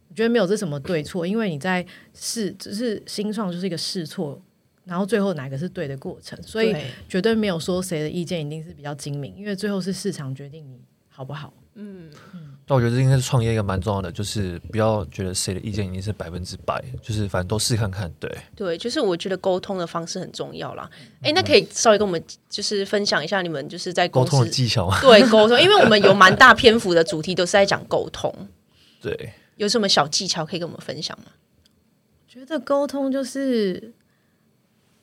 [0.07, 4.41] 我觉得没有这什么对错，因为你在试，只是新创就是一个试错，
[4.85, 6.73] 然后最后哪个是对的过程，所以
[7.09, 10.79] 绝对没有说谁的意见一定是比较精明，因为最后是市场决定你
[11.09, 11.53] 好不好。
[11.75, 12.52] 嗯嗯。
[12.65, 18.09] 那我觉得这应该是创业一个蛮重要的，就是不要觉得谁的意见一定是百分之百，就是反正都试看看。
[18.19, 20.89] 对对，就是我觉得沟通的方式很重要啦。
[21.21, 24.97] 哎、嗯，那可以稍微跟我们就是分享一下你们就是在沟通的技巧吗？
[25.01, 28.33] 对，沟通，因为我们有蛮大篇幅的主题都是在讲沟通。
[29.01, 31.25] 对，有什么小技巧可以跟我们分享吗？
[32.29, 33.93] 觉得沟通就是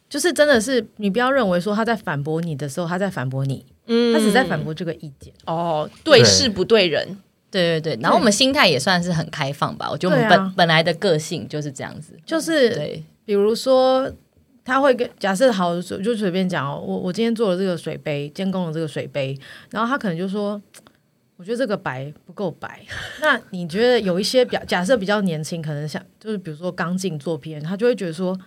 [0.09, 5.33] 就是真的是你不要认为说他在反驳你的时候他在反驳你，嗯，他只在反驳这个意见。
[5.45, 7.19] 哦，对事不对人。
[7.51, 9.89] 对对对，然后我们心态也算是很开放吧。
[9.91, 14.11] 我觉得我们本、啊、本来的个性就是这样子，就是对，比如说
[14.65, 19.37] 他会跟假设好，就随便讲哦，我我今天做了这个水杯，监工了这个水杯，
[19.71, 20.61] 然后他可能就说，
[21.37, 22.81] 我觉得这个白不够白。
[23.21, 28.39] 那你觉得有一些表假设比较年轻，可能想就是比如说刚进做 PM，他就会觉得说。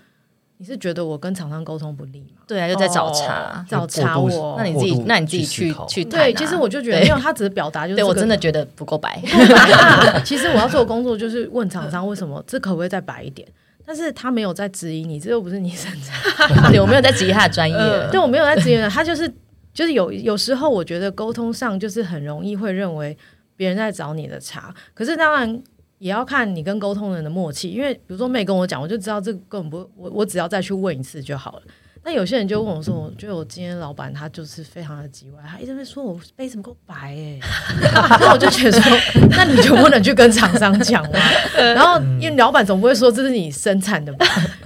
[0.64, 2.42] 你是觉得我跟厂商沟通不利吗？
[2.48, 4.56] 对啊，就在找茬，找茬我。
[4.58, 6.34] 那你自己，那你自己去去对。
[6.36, 9.22] 其实我就觉得，没有，他只是表达，就是对我真的觉得不够白。
[10.24, 13.46] 其实我要做的工作就是问厂商为什么这可不可以再白一点？
[13.86, 19.30] 但是他没有在质疑你，这又不是你生产， 对我没有在质疑他的专业，对我没有在质疑他，就是
[19.74, 23.18] 就是有有时候我觉得沟通上就是很容易会认为
[23.58, 25.62] 别人在找你的茬，可是当然。
[26.04, 31.62] 也要看你跟沟通人的默契，因为比如说妹跟我讲，我就知道这个根本不，我我只要再去问一次就好了。
[32.04, 37.40] 那有些人就问我说，我觉得我今天老板他就是非常的叽歪，他一直在说我杯子不够白哎、欸，
[38.20, 38.98] 那我就觉得说，
[39.30, 41.18] 那你就不能去跟厂商讲吗？
[41.56, 44.26] 然后因为老板总不会说这是你生产的吧？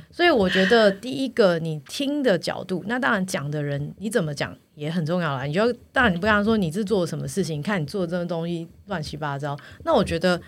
[0.09, 5.43] 所以我觉得第一个你听的角度，那当然讲的人你怎么讲也很重要啦。
[5.43, 10.39] 你就当然你不跟他说你是做了什么事情，看你做的这个东西乱七八糟，那我觉得。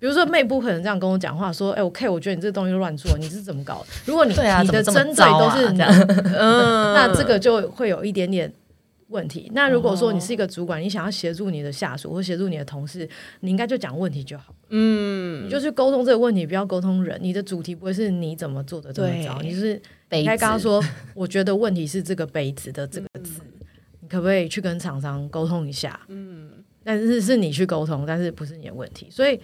[0.00, 5.90] 比如说，妹不可能这样跟我讲话，说：“哎、欸，我 K，我觉得你这个东西乱做，你是怎么搞的？”如果你、 啊、你的针对都是这样，
[6.36, 8.52] 嗯，那这个就会有一点点
[9.08, 9.50] 问题。
[9.54, 13.08] 那如果说你是一个主管，你想要协助你的下属或协助你的同事，
[13.40, 14.52] 你应该就讲问题就好。
[14.68, 17.18] 嗯，你就去沟通这个问题，不要沟通人。
[17.22, 23.53] 你的主题不会是你怎么做的这么糟，你就是应该刚刚说，我觉得问题是这个杯子的这个字，嗯、你
[24.14, 26.00] 可不可以去跟厂商沟通一下？
[26.08, 26.50] 嗯，
[26.82, 29.38] 但是是你去沟通，但是不是你的问题，所以。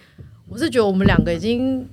[0.49, 1.87] 我是觉得我们两个已经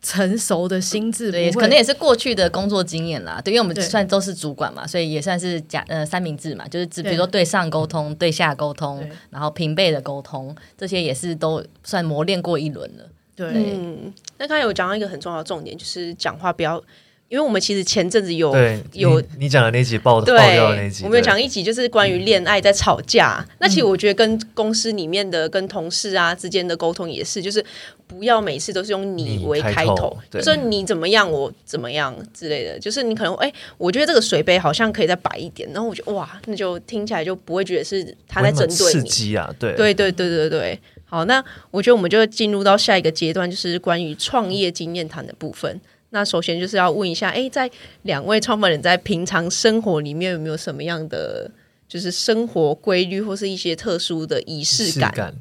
[0.00, 3.40] 成熟的心智，对，可能也是过去的工作经验啦。
[3.44, 13.04] 对，因为我们算都是主管嘛，所以也算是假呃三明治嘛，就是比如说对上沟通、对下沟通，然后平辈的沟通，这些也是都算磨练过一轮了。
[13.34, 16.80] 对，嗯，那刚才有讲到一个很重要的重点，就是讲话不要。
[17.28, 18.54] 因为我们其实前阵子有
[18.92, 23.44] 有你讲的那集爆对爆料的那集，我们有讲一集就是关于恋爱在吵架。
[23.48, 27.64] 嗯、那其实我觉得跟公司里面的跟同事啊之间的沟通也是，就是
[28.06, 32.78] 不要每次都是用你为开头，开头就说你怎么样我怎么样之类的。
[32.78, 39.00] 就是你可能哎，我觉得这个水杯好像可以再白一点，然后我觉得哇，那就听起来就不会觉得是他在针对你。
[39.00, 40.80] 刺激啊，对对对对对对。
[41.06, 45.80] 好，那我觉得我们就进入到下一个阶段，就是关于创业经验谈的部分。
[46.14, 47.68] 那首先就是要问一下，哎，在
[48.02, 51.50] 两位创办人在平常生活里面有没有什么样的
[51.88, 55.12] 就是生活规律或是一些特殊的仪式感？
[55.12, 55.34] 感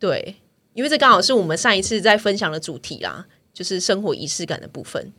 [0.00, 0.34] 对，
[0.74, 5.12] 因为这刚好是我们上一次在分享的主题啦，就是生活仪式感的部分。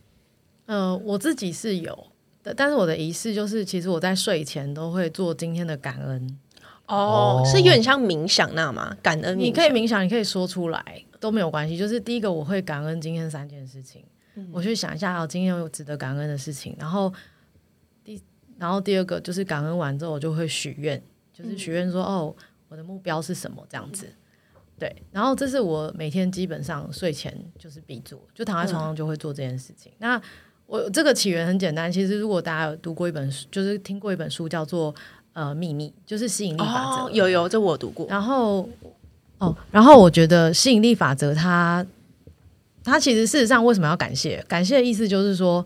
[0.65, 2.07] 嗯、呃，我自己是有
[2.43, 6.37] 的，但是我的仪式就是，其实我在睡前都会做今天的感恩。
[6.87, 8.97] 哦，是有点像冥想那样吗？
[9.01, 10.83] 感恩，你可以冥想，你可以说出来
[11.21, 11.77] 都没有关系。
[11.77, 14.03] 就是第一个，我会感恩今天三件事情。
[14.51, 16.75] 我去想一下，哦，今天有值得感恩的事情。
[16.79, 17.11] 然后
[18.03, 18.21] 第，
[18.57, 21.01] 然后第二个就是感恩完之后，我就会许愿，
[21.33, 22.35] 就是许愿说，哦，
[22.69, 24.07] 我的目标是什么这样子。
[24.79, 29.91] 对，然后这是我每天基本上睡前就是必做，就躺在床上就会做这件事情。
[29.97, 30.21] 那
[30.67, 34.93] 我这个起源很简单，其实如果大家有读过一本书，就是听过一本书叫做
[35.33, 37.05] 呃秘密，就是吸引力法则。
[37.05, 38.05] 哦，有有，这我读过。
[38.07, 38.69] 然后
[39.39, 41.83] 哦，然后我觉得吸引力法则它。
[42.87, 44.43] 他其实事实上为什么要感谢？
[44.47, 45.63] 感谢的意思就是说，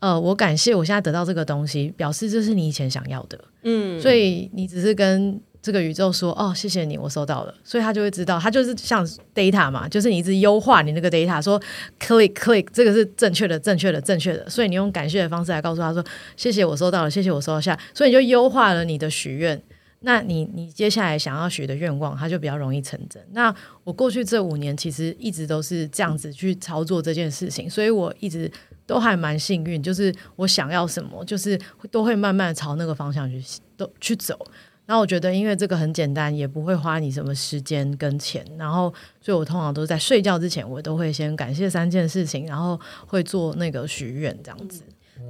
[0.00, 9.04] 呃，我感谢我现在得到这个东西，表示这是你以前想要的，嗯，所以你只是跟这个宇宙说，哦，谢谢你，我收到了，所以他就会知道，他就是像
[9.34, 11.60] data 嘛，就是你一直优化你那个 data，说
[11.98, 16.04] click click，这个是正确的，正确的，正确的，所以你用感谢的方式来告诉他说，
[16.36, 19.60] 谢谢我收到了，谢谢我收到下，所以你就优化了你的许愿。
[20.00, 23.20] 那你你接下来想要许的愿望，它就比较容易成真。
[23.32, 28.48] 那我过去这五年其实一直都是这样子去操作这件事情，所以我一直
[28.86, 31.58] 都还蛮幸运，就是我想要什么，就是
[31.90, 33.42] 都会慢慢朝那个方向去
[33.76, 34.38] 都去走。
[34.86, 44.84] 然后我觉得，因为这个很简单，也不会花你什么时间跟钱，然后所以我通常都是在睡觉之前，我都会先感谢三件事情，然后会做那个许愿这样子。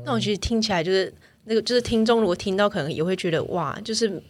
[0.04, 1.12] 那我其实听起来就是
[1.44, 4.22] 那个，就是听众如果听到，可能也会觉得哇，就是。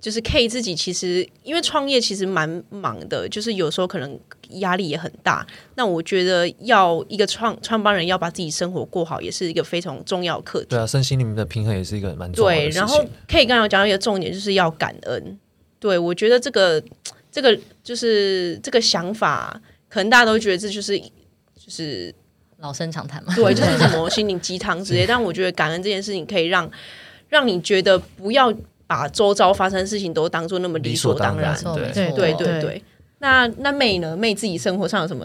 [0.00, 4.18] 就是 K 自己其实因为创业其实蛮忙的，就是有时候可能
[4.60, 5.44] 压力也很大。
[5.74, 10.66] 那我觉得要一个创创办人要把自己生活过好，也是一个非常重要的课题。
[10.70, 12.72] 对啊，身心里面的平衡也是一个蛮重要的事情。
[12.72, 15.38] 对，然后 K 刚刚讲到一个重点，就是要感恩。
[15.80, 16.80] 对，我觉得这个
[17.32, 22.14] 这个就是这个想法，可能大家都觉得这就是就是
[22.58, 23.34] 老生常谈嘛。
[23.34, 25.04] 对，就是什么 心灵鸡汤之类。
[25.04, 26.70] 但我觉得感恩这件事情可以让
[27.28, 28.54] 让你觉得不要。
[28.88, 32.84] 把周遭发生的事情都当做那么理所当然，当然对对对对对。
[33.20, 34.16] 那那妹呢？
[34.16, 35.24] 妹自己生活上有什么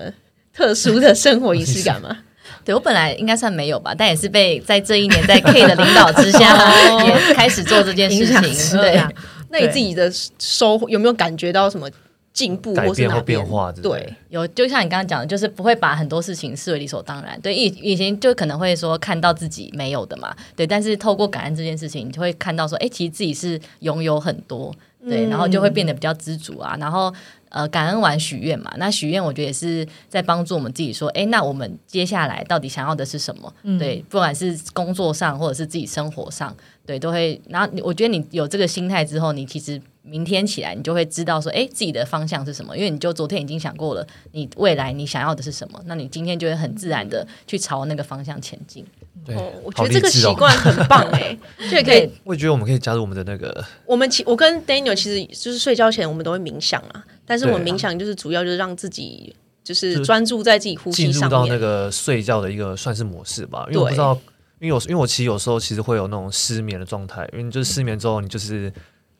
[0.53, 2.15] 特殊的生活仪式感吗？
[2.65, 6.73] 对我本来应该算没有吧，但也是被在这一年在 K 的领导之下，
[7.05, 8.77] 也开始做这件事情。
[8.79, 9.01] 对，
[9.49, 11.89] 那你自己的收获有没有感觉到什么？
[12.33, 13.71] 进步或是哪边变化？
[13.71, 17.39] 对，有就像你刚刚讲的，就是不会把很多事情视为理所当然。
[17.41, 20.65] 对，以以前就可能会说看到自己没有的嘛，对。
[20.65, 24.73] 但是透过感恩这件事情，你就会看到说，哎，其实自己是拥有很多，
[25.07, 26.75] 对，然后就会变得比较知足啊。
[26.79, 27.13] 然后
[27.53, 33.53] 呃，感恩完许愿嘛，那许愿我觉得也是在帮助我们自己说，哎，那我们接下来到底想要的是什么？
[33.63, 36.53] 嗯、对，不管是工作上或者是自己生活上，
[36.85, 37.39] 对，都会。
[37.47, 39.81] 然后我觉得你有这个心态之后，你其实。
[40.05, 42.75] 明天起来，你就会知道说，哎，自己的方向是什么？
[42.75, 45.81] 因为你就昨天已经想过了，你未来你想要的是什么？
[45.85, 48.85] 那你今天就会很自然的去朝那个方向前进。
[49.25, 51.37] 对，哦、我觉得这个习惯很棒哎，
[51.69, 52.11] 这也可以。
[52.25, 53.63] 我也觉得我们可以加入我们的那个。
[53.85, 63.65] 我们其我跟 Daniel 其实就是睡觉前我们都会冥想啊，但是我们冥想就是主要就是让自己就是专注在自己呼吸上面，进入到那个睡觉的一个算是模式吧。
[63.69, 64.17] 因为我不知道，
[64.59, 68.71] 因为我因为我其实有时候其实会有那种失眠的状态，因为就是失眠之后你就是。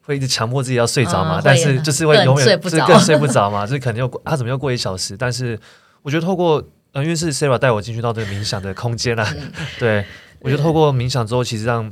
[0.06, 5.16] 会一直强迫自己要睡着嘛，嗯、但是就是会永远就更睡不着嘛， 就是肯定要过，他怎么又过一小时？
[5.16, 5.58] 但是
[6.02, 9.50] 我觉得透过，呃，因为是 Sarah 带我进去到这个冥想的空间啊，嗯、
[9.80, 10.04] 对
[10.42, 11.90] 我觉得透过冥想之后，其实让，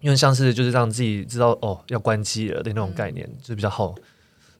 [0.00, 3.94] 因为像是就是让自己知道哦要关机了的那种概念，嗯、就比较好。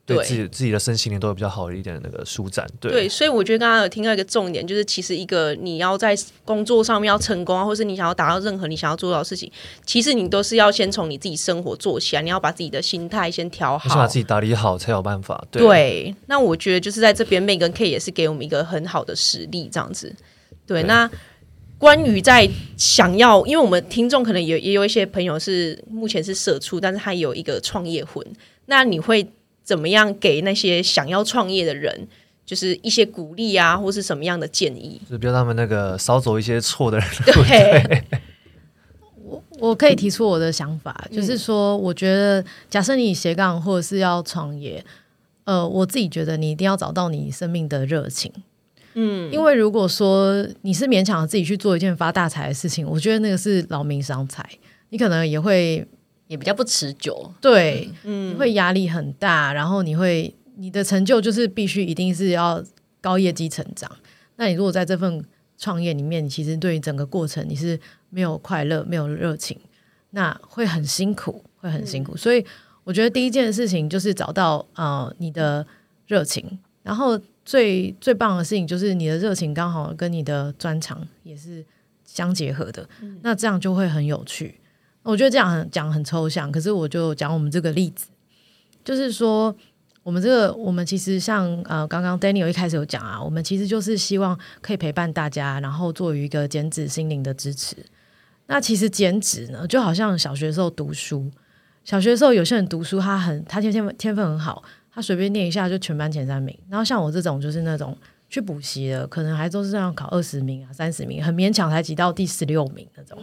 [0.07, 9.50] 对自己自己的身心灵都有比较好的一点的那个舒展，对，对，所以我觉得刚刚有听到一个重点，就是其实一个你要在工作上面要成功啊，或是你想要达到任何你想要做到的事情，
[9.86, 15.42] 其实你都是要先从你自己生活做起来，你要把自己的心态先调好，先把自己打理好才有办法。
[15.50, 20.14] 对，对，那我觉得就是在这边，May 跟 K 也是给我们一个很好的实例，这样子。
[20.66, 21.11] 对，对那
[21.78, 22.46] 关于在
[22.76, 28.22] 想要，因为我们听众可能也也有一些朋友是目前是社畜，但是他有一个创业魂，
[28.66, 29.26] 那你会。
[29.64, 32.06] 怎么样给那些想要创业的人，
[32.44, 35.00] 就是一些鼓励啊，或是什么样的建议？
[35.10, 37.08] 就不要他们那个少走一些错的人。
[37.24, 38.04] 对，
[39.22, 44.84] 我我可以提出我的想法，嗯、就是说，我觉得假设你斜杠或者是要创业，
[45.44, 48.30] 呃，我自己觉得你一定要找到你生命的热情。
[48.92, 54.46] 嗯，因为如果说你是勉强自己去做一件发大财的事情，我觉得那个是劳民伤财，
[54.90, 55.88] 你可能也会。
[56.35, 62.61] 也比较不持久，对，嗯，会压力很大，然后你会你的成就就是必须一定是要
[63.01, 63.89] 高业绩成长。
[64.35, 65.24] 那你如果在这份
[65.57, 67.78] 创业里面，你其实对于整个过程你是
[68.11, 69.57] 没有快乐、没有热情，
[70.11, 72.14] 那会很辛苦，会很辛苦。
[72.14, 72.45] 嗯、所以
[72.82, 75.64] 我觉得第一件事情就是找到呃你的
[76.09, 81.64] 热情，然后最最棒的事情就是你的热情刚好跟你的专长也是
[82.05, 84.59] 相结合的，嗯、那这样就会很有趣。
[85.05, 88.07] 我觉得这样很讲很抽象，可是我就讲我们这个例子，
[88.82, 89.55] 就是说
[90.02, 97.76] 我们这个我们其实像呃刚刚 Daniel 一开始有讲啊，我们其实就是希望可以陪伴大家，然后做一个减脂心灵的支持。
[98.46, 101.30] 那其实减脂呢，就好像小学时候读书，
[101.84, 107.96] 小学时候有些人读书他很他天天天分很好，他随便念一下就全班前三名，然后像我这种就是那种。
[108.35, 113.16] 去补习的，可能还都是这样考二十名啊、三十名，很勉强才挤到第十六名那种。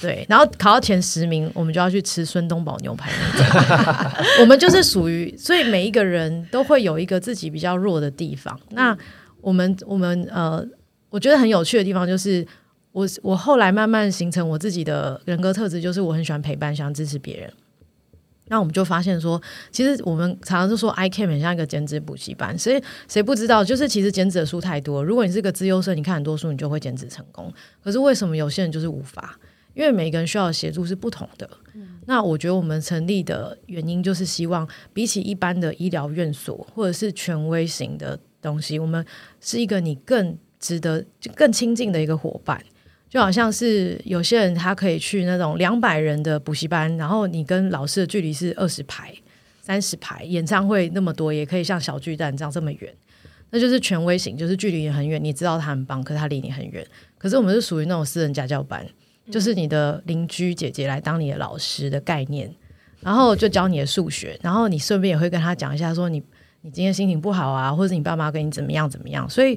[0.00, 4.24] 对，然后考到前十名，我们就要去吃孙东宝牛排那种。
[4.42, 8.56] 我们就是属于，所以每一个人都会有一个自己比较弱的地方。
[8.70, 8.96] 那
[9.40, 10.64] 我们我们呃，
[11.10, 12.46] 我觉得很有趣的地方就是，
[12.92, 17.52] 我我后来慢慢形成我自己的人格特质，就是我很喜欢陪伴，想支持别人。
[18.48, 19.40] 那我们就发现说，
[19.70, 22.58] 其实我们常常是说，ICAMP 很像一个减脂补习班。
[22.58, 23.64] 所以谁不知道？
[23.64, 25.02] 就是其实减脂的书太多。
[25.02, 27.52] 如果你是个资优生，你看很多书，你就会减脂成功。
[27.82, 29.38] 可是为什么有些人就是无法？
[29.72, 31.48] 因为每个人需要的协助是不同的。
[31.72, 39.04] 嗯、那我觉得我们成立的原因，就是希望比起一般的医疗院所或者是权威型的东西，我们
[39.40, 42.62] 是一个你更值得、就更亲近的一个伙伴。
[43.14, 49.14] 就好像是有些人他可以去那种两百人的补习班，然后你跟老师的距离是二十排、
[49.62, 52.92] 三十排，演唱会那么多，也可以像小巨蛋这样这么远，
[53.50, 56.84] 那就是权威型，就是距离也很远，你知道他很棒，可是他离你很远。
[57.16, 58.84] 可是我们是属于那种私人家教班，
[59.30, 62.52] 就是你的邻居姐姐来当你的老师的概念，
[62.98, 66.20] 然后就教你的数学，然后你顺便也会跟他讲一下，说你
[66.62, 69.56] 你今天心情不好啊，或者你爸妈跟你怎么样怎么样，所以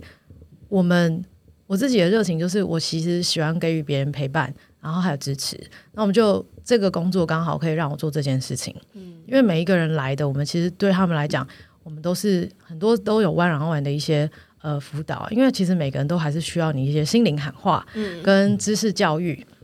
[0.69, 1.25] 我们。
[1.67, 5.59] 我自己的热情就是，我其实喜欢给予别人陪伴，然后还有支持。
[5.91, 8.73] 那我们就这个工作刚好可以让我做这件事情。
[8.93, 11.45] 嗯，因为每一个人来的，我们其实对他们来讲，
[11.83, 14.29] 我们都是很多都有 one on one 的一些
[14.61, 15.27] 呃辅导。
[15.29, 19.45] 因为其实每个人都还是需要你一些心灵喊话，嗯，跟知识教育。
[19.49, 19.55] 嗯，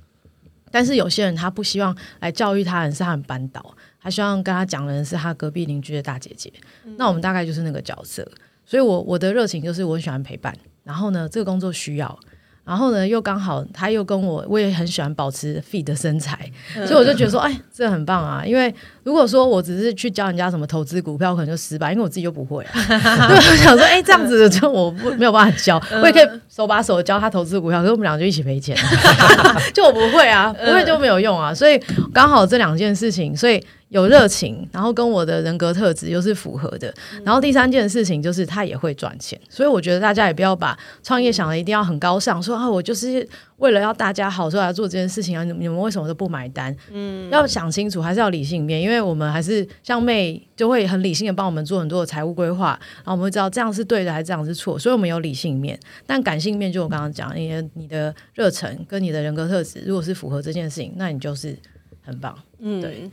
[0.72, 6.51] 但是有些人他不希望来教育他人，是他们班导，他希望跟他讲的人是他隔壁邻居的大姐姐。
[6.84, 8.30] 嗯，那我们大概就是那个角色。
[8.66, 12.20] 所以我我的热情就是我很喜欢陪伴，然后呢，这个工作需要。
[12.66, 18.42] 然后呢，又刚好他又跟我，我也很喜欢保持 fit 的身材，嗯、所以我就觉得说，哎，这很棒啊！
[18.46, 18.74] 因为
[19.04, 22.72] 如果说我只是去教人家什么投资股票，可能就失败，因为我自己就不会啊。
[23.28, 28.76] 对，我想说，哎，这样子就我不没有办法教，我也可以手把手教他投资股票，可是我们俩就一起赔钱，
[29.74, 31.54] 就我不会啊，不会就没有用啊。
[31.54, 31.78] 所以
[32.14, 33.64] 刚好这两件事情，所以。
[33.89, 36.91] 有热情，然后跟我的人格特质又是符合的，
[37.24, 43.30] 然后第三件事情就是他也会赚钱，所以我觉得大家也不要把创业想的一定要很高尚，说啊我就是
[43.64, 46.76] 为了要大家好，所以来做这件事情啊，你们为什么都不买单？
[46.91, 61.57] 嗯，要想清楚，还是要理性面，因为我们还是像妹就会很理性的帮我们做很多的财务规划，然后我们会知道这样是对的还是这样是错，所以我们有理性面，但感性面就我刚刚讲，你的你的热忱跟你的人格特质如果是符合这件事情，那你就是
[62.01, 63.09] 很棒，嗯，对。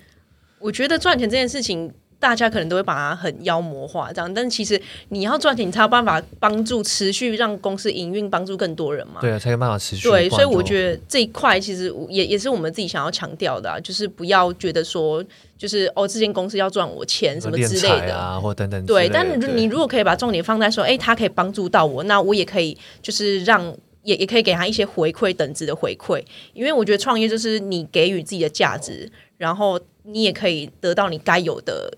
[0.59, 4.33] 我觉得赚钱这件事情，大家可能都会把它很妖魔化，这样。
[4.33, 9.23] 但是其实你要赚钱，你才有办法帮助持续让公司营运，帮助更多人嘛。
[9.23, 10.07] 对啊，才有办法持续。
[10.07, 15.25] 对，所以我觉得这一块其实也也是我们自己想要强调的，啊，就是不要觉得说，
[15.57, 18.85] 就是哦，这间公司要赚我钱什么之类的啊，或等等。
[18.85, 29.81] 对，但你如果可以把重点放在说，哎，他可以帮助到我，那我也可以就是让也也可以给他一些回馈等值的回馈，因为我觉得创业就是你给予自己的价值，然后。
[30.03, 31.93] 你也可以得到你该有的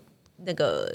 [0.44, 0.94] 那个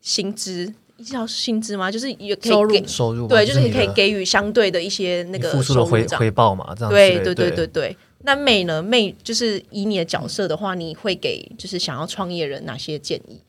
[0.00, 0.72] 薪资，
[1.04, 1.90] 叫薪资吗？
[1.90, 7.96] 就是也可以给收入，收入对，就是你可以给予相对的一些那个付出的回回报嘛，这样对对对对对。
[8.26, 8.82] 那妹呢？
[8.82, 13.40] 妹就是以你的角色的话，你会给就是想要创业人哪些建议？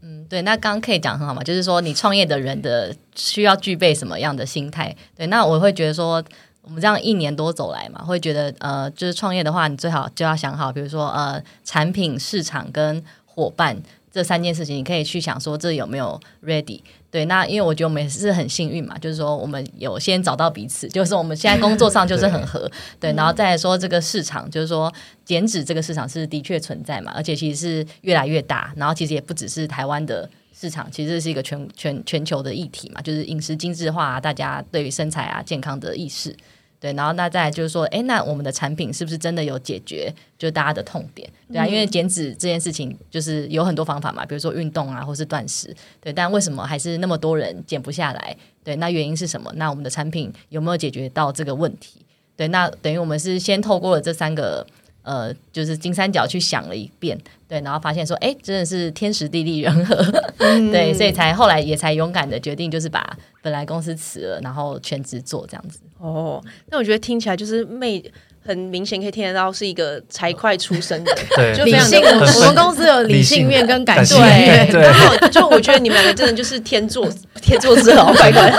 [0.00, 4.96] 嗯，对，那刚刚可以讲很好嘛，就是说你创业的人的需要具备什么样的心态？
[5.16, 6.22] 对，那我会觉得说。
[6.64, 13.76] 我们这样一年多走来嘛，会觉得呃，就是创业的话，你最好就要想好，比如说呃，产品、市场跟伙伴
[14.12, 16.80] 这三件事情，你可以去想说这有没有 ready。
[17.10, 22.60] 对，那因为我觉得我们也是很幸运嘛，就是说我们有先找到彼此，就是我们现在工作上就是很合。
[23.00, 24.92] 对，对，然后再来说这个市场，就是说
[25.24, 30.28] 减脂这个市场是的确存在嘛，而且其实是越来越大，然后其实也不只是台湾的。
[30.54, 36.36] 市场其实是一个全全全球的议题嘛，就是饮食精致化啊，大家对于身材啊健康的意识，
[36.82, 41.30] 对，然后那再来就是说，诶，那我们的产品是不是真的有解决就大家的痛点？
[41.46, 48.36] 对啊，因为减脂这件事情就是有很多方法嘛，比如说运动啊，或是断食，对，但为什么还是那么多人减不下来？
[48.64, 49.52] 对，那原因是什么？
[49.54, 52.04] 那我们的产品有没有解决到这个问题？
[52.36, 54.66] 对，那等于我们是先透过了这三个。
[55.02, 59.96] 呃，就是金三角去想了一遍，对，然后发现说，哎，真的是天时地利人和，
[60.38, 63.04] 嗯、对，所以才后来也才勇敢的决定，就是把
[63.42, 65.80] 本来公司辞了，然后全职做这样子。
[65.98, 68.02] 哦，那我觉得听起来就是妹
[68.44, 72.00] 很明显可以听得到是一个财会出身的，对，就理性。
[72.00, 77.08] 我们公司有理性面跟感性面，对，然后就我觉得你们两个真的就是天作
[77.42, 78.52] 天作之合， 乖乖，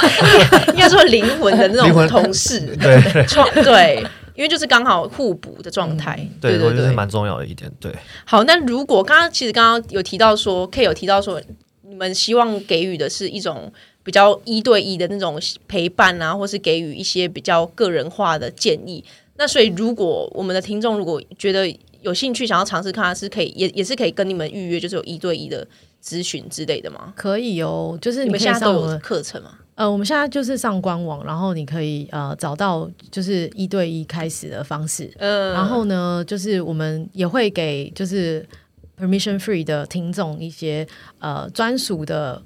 [0.73, 4.03] 应该说灵魂的那种同事，对，创对。
[4.35, 7.71] 因为就是刚好互补的状态，嗯、对，对，对，蛮重要的一点。
[7.79, 7.93] 对，
[8.25, 11.41] 好，那如果刚刚其实刚刚有提到说，K 有提到说，
[11.87, 13.71] 你们希望给予的是一种
[14.03, 19.03] 比较一对一的那种陪伴啊，或是给予一些比较个人化的建议。
[19.35, 21.67] 那所以，如果我们的听众如果觉得
[22.01, 25.67] 有兴趣想要尝试看，是可以也也是可以跟你们预约，就是有一对一的
[26.03, 27.13] 咨询之类的吗？
[27.15, 29.51] 可以哦，就是你，你们现在都有课程吗？
[29.75, 38.45] 呃，我们现在就是上官网，然后你可以呃找到就是一对一开始的方式，嗯，然后呢，就是我们也会给就是
[38.99, 40.85] permission free 的听众一些
[41.19, 42.41] 呃专属的。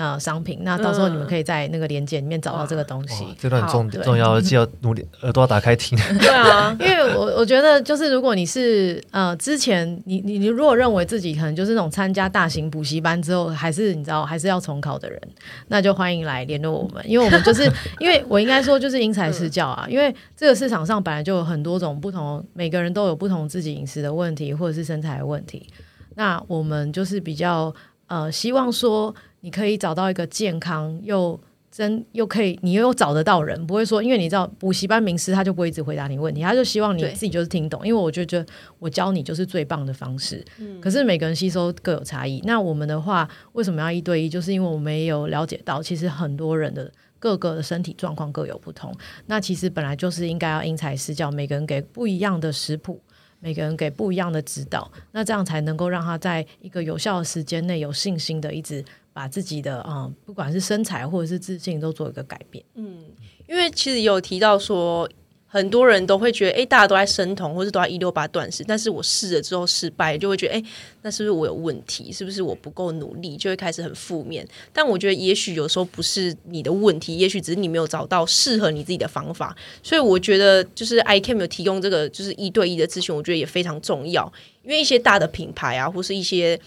[0.00, 3.22] 呃，商品，那到时候你们可以在那个链接里面找到这个东西。
[3.38, 5.98] 这段很重重要，记得努力耳朵打开听。
[6.18, 15.20] 对啊， 因为我我觉得就是如果你是呃之前你你你如果认为自己可能就是那种参加大型补习班之后还是你知道还是要重考的人，
[15.68, 25.68] 那就欢迎来联络我们，因为我们就是因为我应该说就是因材施教啊，因为这个市场上本来就有很多种不同，每个人都有不同自己饮食的问题或者是身材的问题，
[26.14, 27.74] 那我们就是比较
[28.06, 29.14] 呃希望说。
[29.40, 31.38] 你可以找到一个健康又
[31.70, 37.86] 真又可以，你又找得到人，不会说，因为你知道补习班名师他就不会一直回答你问题，他就希望你自己就是听懂。
[37.86, 38.46] 因为我就觉得
[38.80, 40.44] 我教你就是最棒的方式。
[40.58, 42.42] 嗯，可是每个人吸收各有差异。
[42.44, 44.28] 那我们的话为什么要一对一？
[44.28, 48.92] 就是因为我们也有了解到，其实很多人的各个的身体状况各有不同。
[49.26, 53.00] 那其实本来就是应该要因材施教，每个人给不一样的食谱，
[53.38, 58.84] 每个人给不一样的指导，那这样才能够让他在一个有效的时间内有信心的一直。
[59.12, 62.64] 把自己的啊、不管是身材或者是自信，都做一个改变。
[62.74, 63.04] 嗯，
[63.48, 65.08] 因为其实有提到说，
[65.46, 70.62] 很多人都会觉得，哎，大家都在生酮，或是都在一六八断食，但是我试了之后失败，就会觉得，哎，
[71.02, 72.12] 那是不是我有问题？
[72.12, 73.36] 是不是我不够努力？
[73.36, 74.46] 就会开始很负面。
[74.72, 79.56] 但我觉得，也许有时候不是你的问题，也许只是你没有找到适合你自己的方法。
[79.82, 84.32] 所以我觉得，就是 ICAM 有提供这个就是一对一的咨询，我觉得也非常重要。
[84.62, 86.60] 因为一些大的品牌啊，或是一些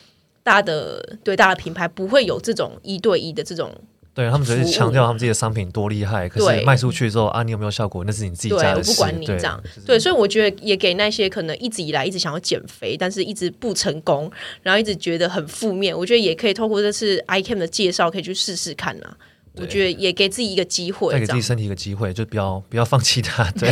[0.44, 3.74] 大的对大的品牌，不会有这种一对一的这种。
[4.16, 8.04] 对他们只是强调他们自己的商品多厉害，可是卖出去之后啊，你有没有效果？
[8.06, 8.92] 那是你自己家的事。
[8.92, 9.60] 对，我不管你这样。
[9.78, 14.32] 对，对，所以我觉得也给那些可能一直以来一直想要减肥，但是一直不成功，
[14.62, 19.18] 然后一直觉得很负面，我觉得也可以透过这次 ICAM 的介绍，可以去试试看呐。
[19.56, 23.44] 我觉得也给自己一个机会，再给自己身体一个机会，就不要 不要放弃它。
[23.52, 23.70] 对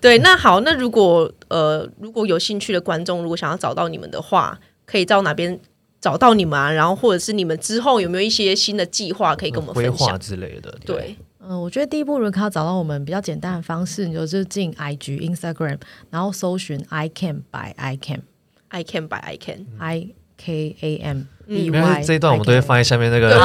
[0.00, 4.58] 对，那好，那如果呃如果有兴趣的观众，如果想要找到你们的话，
[4.92, 5.58] 可以到哪边？
[6.02, 10.76] 找到你们啊，然后或者是你们之后有没有一些新的计划可以跟我们分享之类的？
[10.84, 15.78] 对，嗯、呃，我觉得第一步如果要找到我们比较简单的方式，你就是进 IG、Instagram，
[16.10, 19.64] 然后搜寻 I can by I can，I can by ICAM，IKAM。
[19.78, 21.22] I K A M。
[21.58, 23.36] 因为这一段我们都会放在下面那个，都，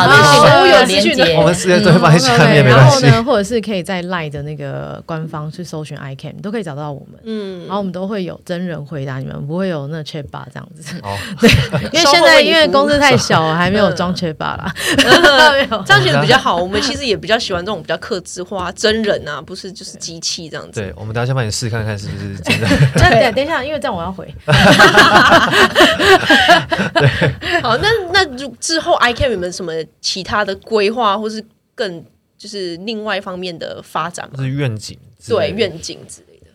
[0.67, 3.05] 有连接，我们直接都会放在下面，没关系。
[3.05, 7.19] 然后呢，或者是可以在 Line 的那个官方去搜寻 ICAM，都可以找到我们。
[7.23, 10.95] 嗯，然后我们都会有真人回答你们，不会有那 Chatbot 这样子。
[11.03, 11.49] 哦，对，
[11.91, 14.73] 因为现在因为公司太小，还没有装 Chatbot 啦。
[14.97, 16.55] 没有，这样其实比较好。
[16.57, 20.81] 我们其实也比较喜欢这种比较克制化真人啊，不是就是机器这样子。
[20.81, 22.67] 对，我们等下先帮你试看看是不是真的。
[22.97, 24.25] 对，等一下，因为这样我要回。
[26.93, 27.07] 对，
[27.61, 28.47] 好，那那如。
[28.59, 29.71] 之后，I can 有没有什么
[30.01, 31.43] 其他的规划，或是
[31.75, 32.03] 更
[32.37, 34.43] 就是另外一方面的发展吗？
[34.43, 36.47] 是愿景，对愿景之类的。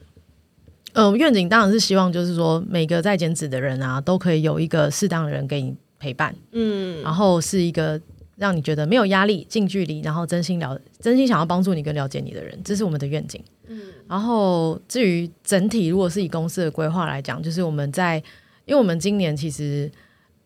[0.94, 8.00] 嗯、呃，愿景当然是希望，就是说每个在减脂的人啊，都可以有一个适当的人给你陪伴，嗯，然后是一个
[8.36, 13.42] 让你觉得没有压力、近距离，然后真心了、真心想要帮助你、跟了解你的人，这是我们的愿景。
[13.68, 18.16] 嗯，然后至于整体，如果是以公司的规划来讲，就是我们在，
[18.64, 19.90] 因为我们今年其实。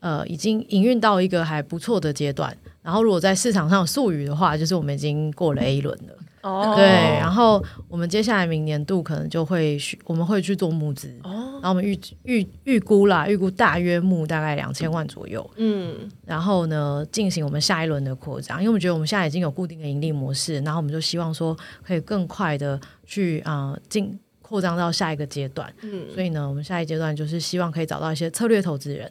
[0.06, 2.56] 呃，已经营运到一个还不错的阶段。
[2.80, 6.14] 然后，如果在市场上术语的话，就是我们已经过了 A 轮了。
[6.42, 6.86] 哦，对。
[7.18, 11.12] 然后，我们接下来明年度可能就会去，我们会去做募资。
[11.24, 11.58] 哦。
[11.60, 15.44] 然后，我们预预预估啦，预估大约募大概两千万左右。
[15.56, 16.08] 嗯。
[16.24, 25.74] 然后呢，进行我们下一轮的扩张，因为我们觉得我们现在已经有固定的盈利模式，然后我们就希望说可以更快的去啊、呃、进扩张到下一个阶段。
[25.82, 26.04] 嗯。
[26.14, 29.10] 所以呢，我们下一阶段就是希望可以找到一些策略投资人。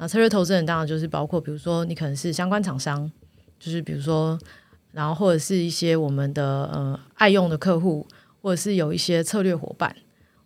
[0.00, 3.10] 那策略投资人当然就是包括，比如说你可能是相关厂商，
[3.58, 4.38] 就是比如说，
[4.92, 8.06] 然后或者是一些我们的呃爱用的客户，
[8.40, 9.94] 或者是有一些策略伙伴，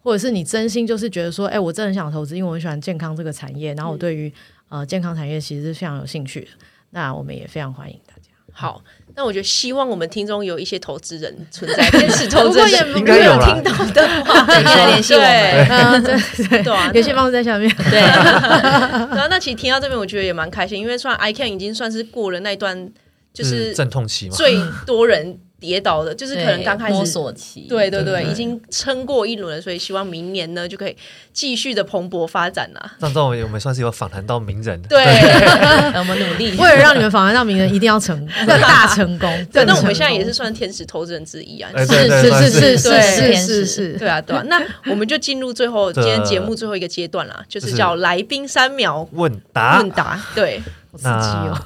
[0.03, 4.33] 或者是你真心就是觉得说，哎，我真的很想投资，因为我很喜欢健康这个产业，然后我对于
[4.69, 6.49] 呃健康产业其实是非常有兴趣的，
[6.91, 8.31] 那我们也非常欢迎大家。
[8.53, 8.83] 好。
[9.17, 16.03] 那我觉得希望我们听众有一些投资人存在，天使投资人 应该有听到的话，可以来联系我们。
[16.03, 17.71] 对对对，对啊，联系方式在下面。
[17.91, 22.91] 对，然后那其实听到这边，我觉得也蛮开心，因为算 I can 已经算是过了那段
[23.33, 25.39] 就是阵痛期嘛，最多人。
[25.65, 30.95] 跌倒的，就是可能刚开始摸索期，对对对，已经撑过一轮了，所以希望明年呢就可以
[31.33, 32.91] 继续的蓬勃发展呐。
[33.01, 35.03] 上周我们算是有访谈到名人，对，
[35.99, 39.47] 我们努力， 为了让你们访谈到名人，一定要成 大成功。
[39.51, 44.43] 对，那我们现在也是算天使投资人之一啊，是是是是是是是，对啊对啊。
[44.49, 49.79] 那我们就进入最后今天节目最后一个阶段啦，就是叫来宾三秒问答。
[49.79, 50.61] 问答，对。
[50.97, 51.57] 刺激哦！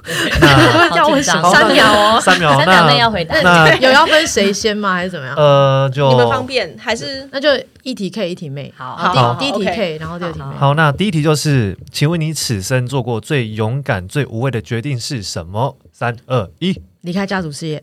[0.41, 3.41] 那叫我想三秒哦， 三秒，三秒内要回答。
[3.43, 4.95] 那 有要分谁先吗？
[4.95, 5.35] 还是怎么样？
[5.37, 7.49] 呃，就你们方便还是那就
[7.83, 8.72] 一题 K 一题妹。
[8.76, 10.57] 好，第一题 K，然后第二题妹。
[10.57, 15.76] 好，那第一题就是，请问你此生做过最勇敢、最无畏的决定是什么？
[15.93, 17.83] 三二一，离开家族事业。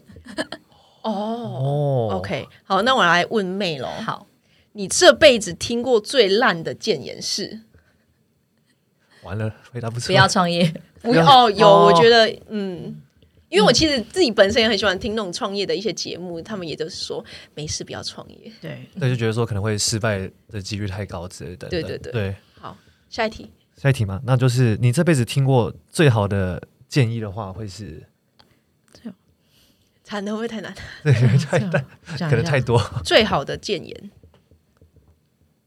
[1.02, 3.88] 哦，OK，好，那我来问妹喽。
[4.04, 4.26] 好，
[4.74, 7.60] 你这辈子听过最烂的谏言是？
[9.24, 10.08] 完了，回答不出来。
[10.08, 10.74] 不要创业。
[11.06, 12.96] 不哦，有，我觉得，嗯，
[13.50, 18.52] 因为我其实自己本身也很喜欢听那种创业的一些节目，他们也都是说没事，不要创业。
[18.60, 21.70] 对，那就觉得说可能会失败的几率太高之类的。
[21.70, 22.36] 对对对，对。
[22.60, 22.76] 好，
[23.10, 23.50] 下一题。
[23.78, 28.04] 下一题嘛，那就是你这辈子听过最好的建议的话，会是？
[30.08, 30.72] 惨的会不会太难？
[31.04, 31.86] 对，太难，
[32.30, 32.80] 可能太多。
[33.04, 34.12] 最好的建言，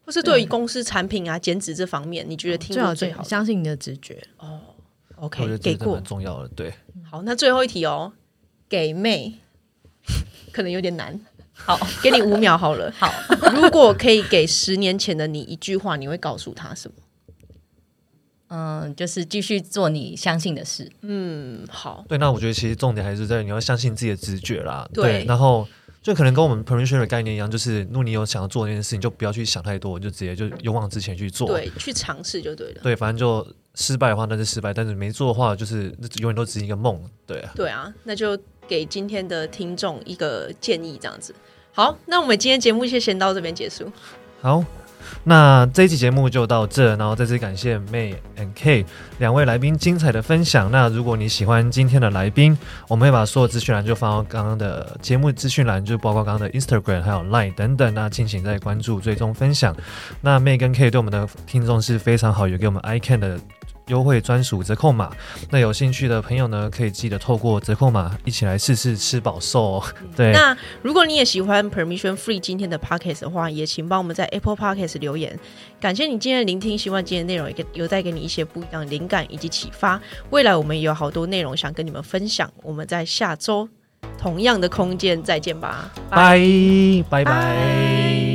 [0.05, 3.21] 或是对于公司产品啊、减脂这方面，你觉得听过最好？
[3.25, 4.68] 相信你的直觉哦。
[5.21, 6.73] OK，给过，很重要的，对。
[7.11, 8.13] 好，那最后一题哦，
[8.69, 9.35] 给妹，
[10.53, 11.21] 可能有点难。
[11.53, 12.93] 好，给你五秒好了。
[12.99, 13.13] 好，
[13.55, 16.95] 如果可以给十年前的你一句话，你会告诉他什么？
[18.49, 20.91] 嗯，就是继续做你相信的事。
[21.03, 22.05] 嗯，好。
[22.09, 24.89] 对，那我觉得其实重点还是在你要相信自己的直觉啦。
[24.93, 25.67] 对，对然后。
[26.09, 31.47] 就可能跟我们 permission 的概念一样，就是如果你有想要做那件事情，就不要去想太多，就直接就勇往直前去做。
[31.49, 32.81] 对，去尝试就对了。
[32.83, 36.99] 对，反正就失败的话那是失败，但是没做的话就是永远都只是一个梦。
[37.27, 37.53] 对啊。
[37.55, 38.35] 对啊，那就
[38.67, 41.35] 给今天的听众一个建议，这样子。
[41.73, 43.93] 好，那我们今天节目就先到这边结束。
[44.41, 44.65] 好。
[45.25, 48.85] 那这一期节目就到这，然后再次感谢 May and K
[49.19, 50.71] 两位来宾精彩的分享。
[50.71, 52.57] 那如果你喜欢今天的来宾，
[52.89, 57.93] 我们会把所有资讯栏就放到刚刚的节目资讯栏，就包括刚刚的 Instagram 还有 Line 等等。
[57.93, 59.77] 那敬请再关注、追踪、分享。
[60.21, 63.39] 那 May 跟 K 对我们的听众是非常好，有给我们 iCan 的。
[63.89, 65.11] 优惠专属折扣码，
[65.51, 69.85] 那有兴趣的朋友呢，可以记得透过折扣码一起来试试吃饱瘦哦。
[70.17, 75.39] 对，那如果你也喜欢 Permission Free 今天的 Podcast 的话，也请帮我们在 Apple Podcast 留言。
[75.81, 80.01] 感谢你今天的聆听，希望今天的内容也有带给你一些不一样的灵感以及启发。
[80.31, 83.69] 未来我们也有好多内容想跟你们分享，我们在下周
[84.19, 86.39] 同样的空间再见吧，拜
[87.09, 88.28] 拜拜。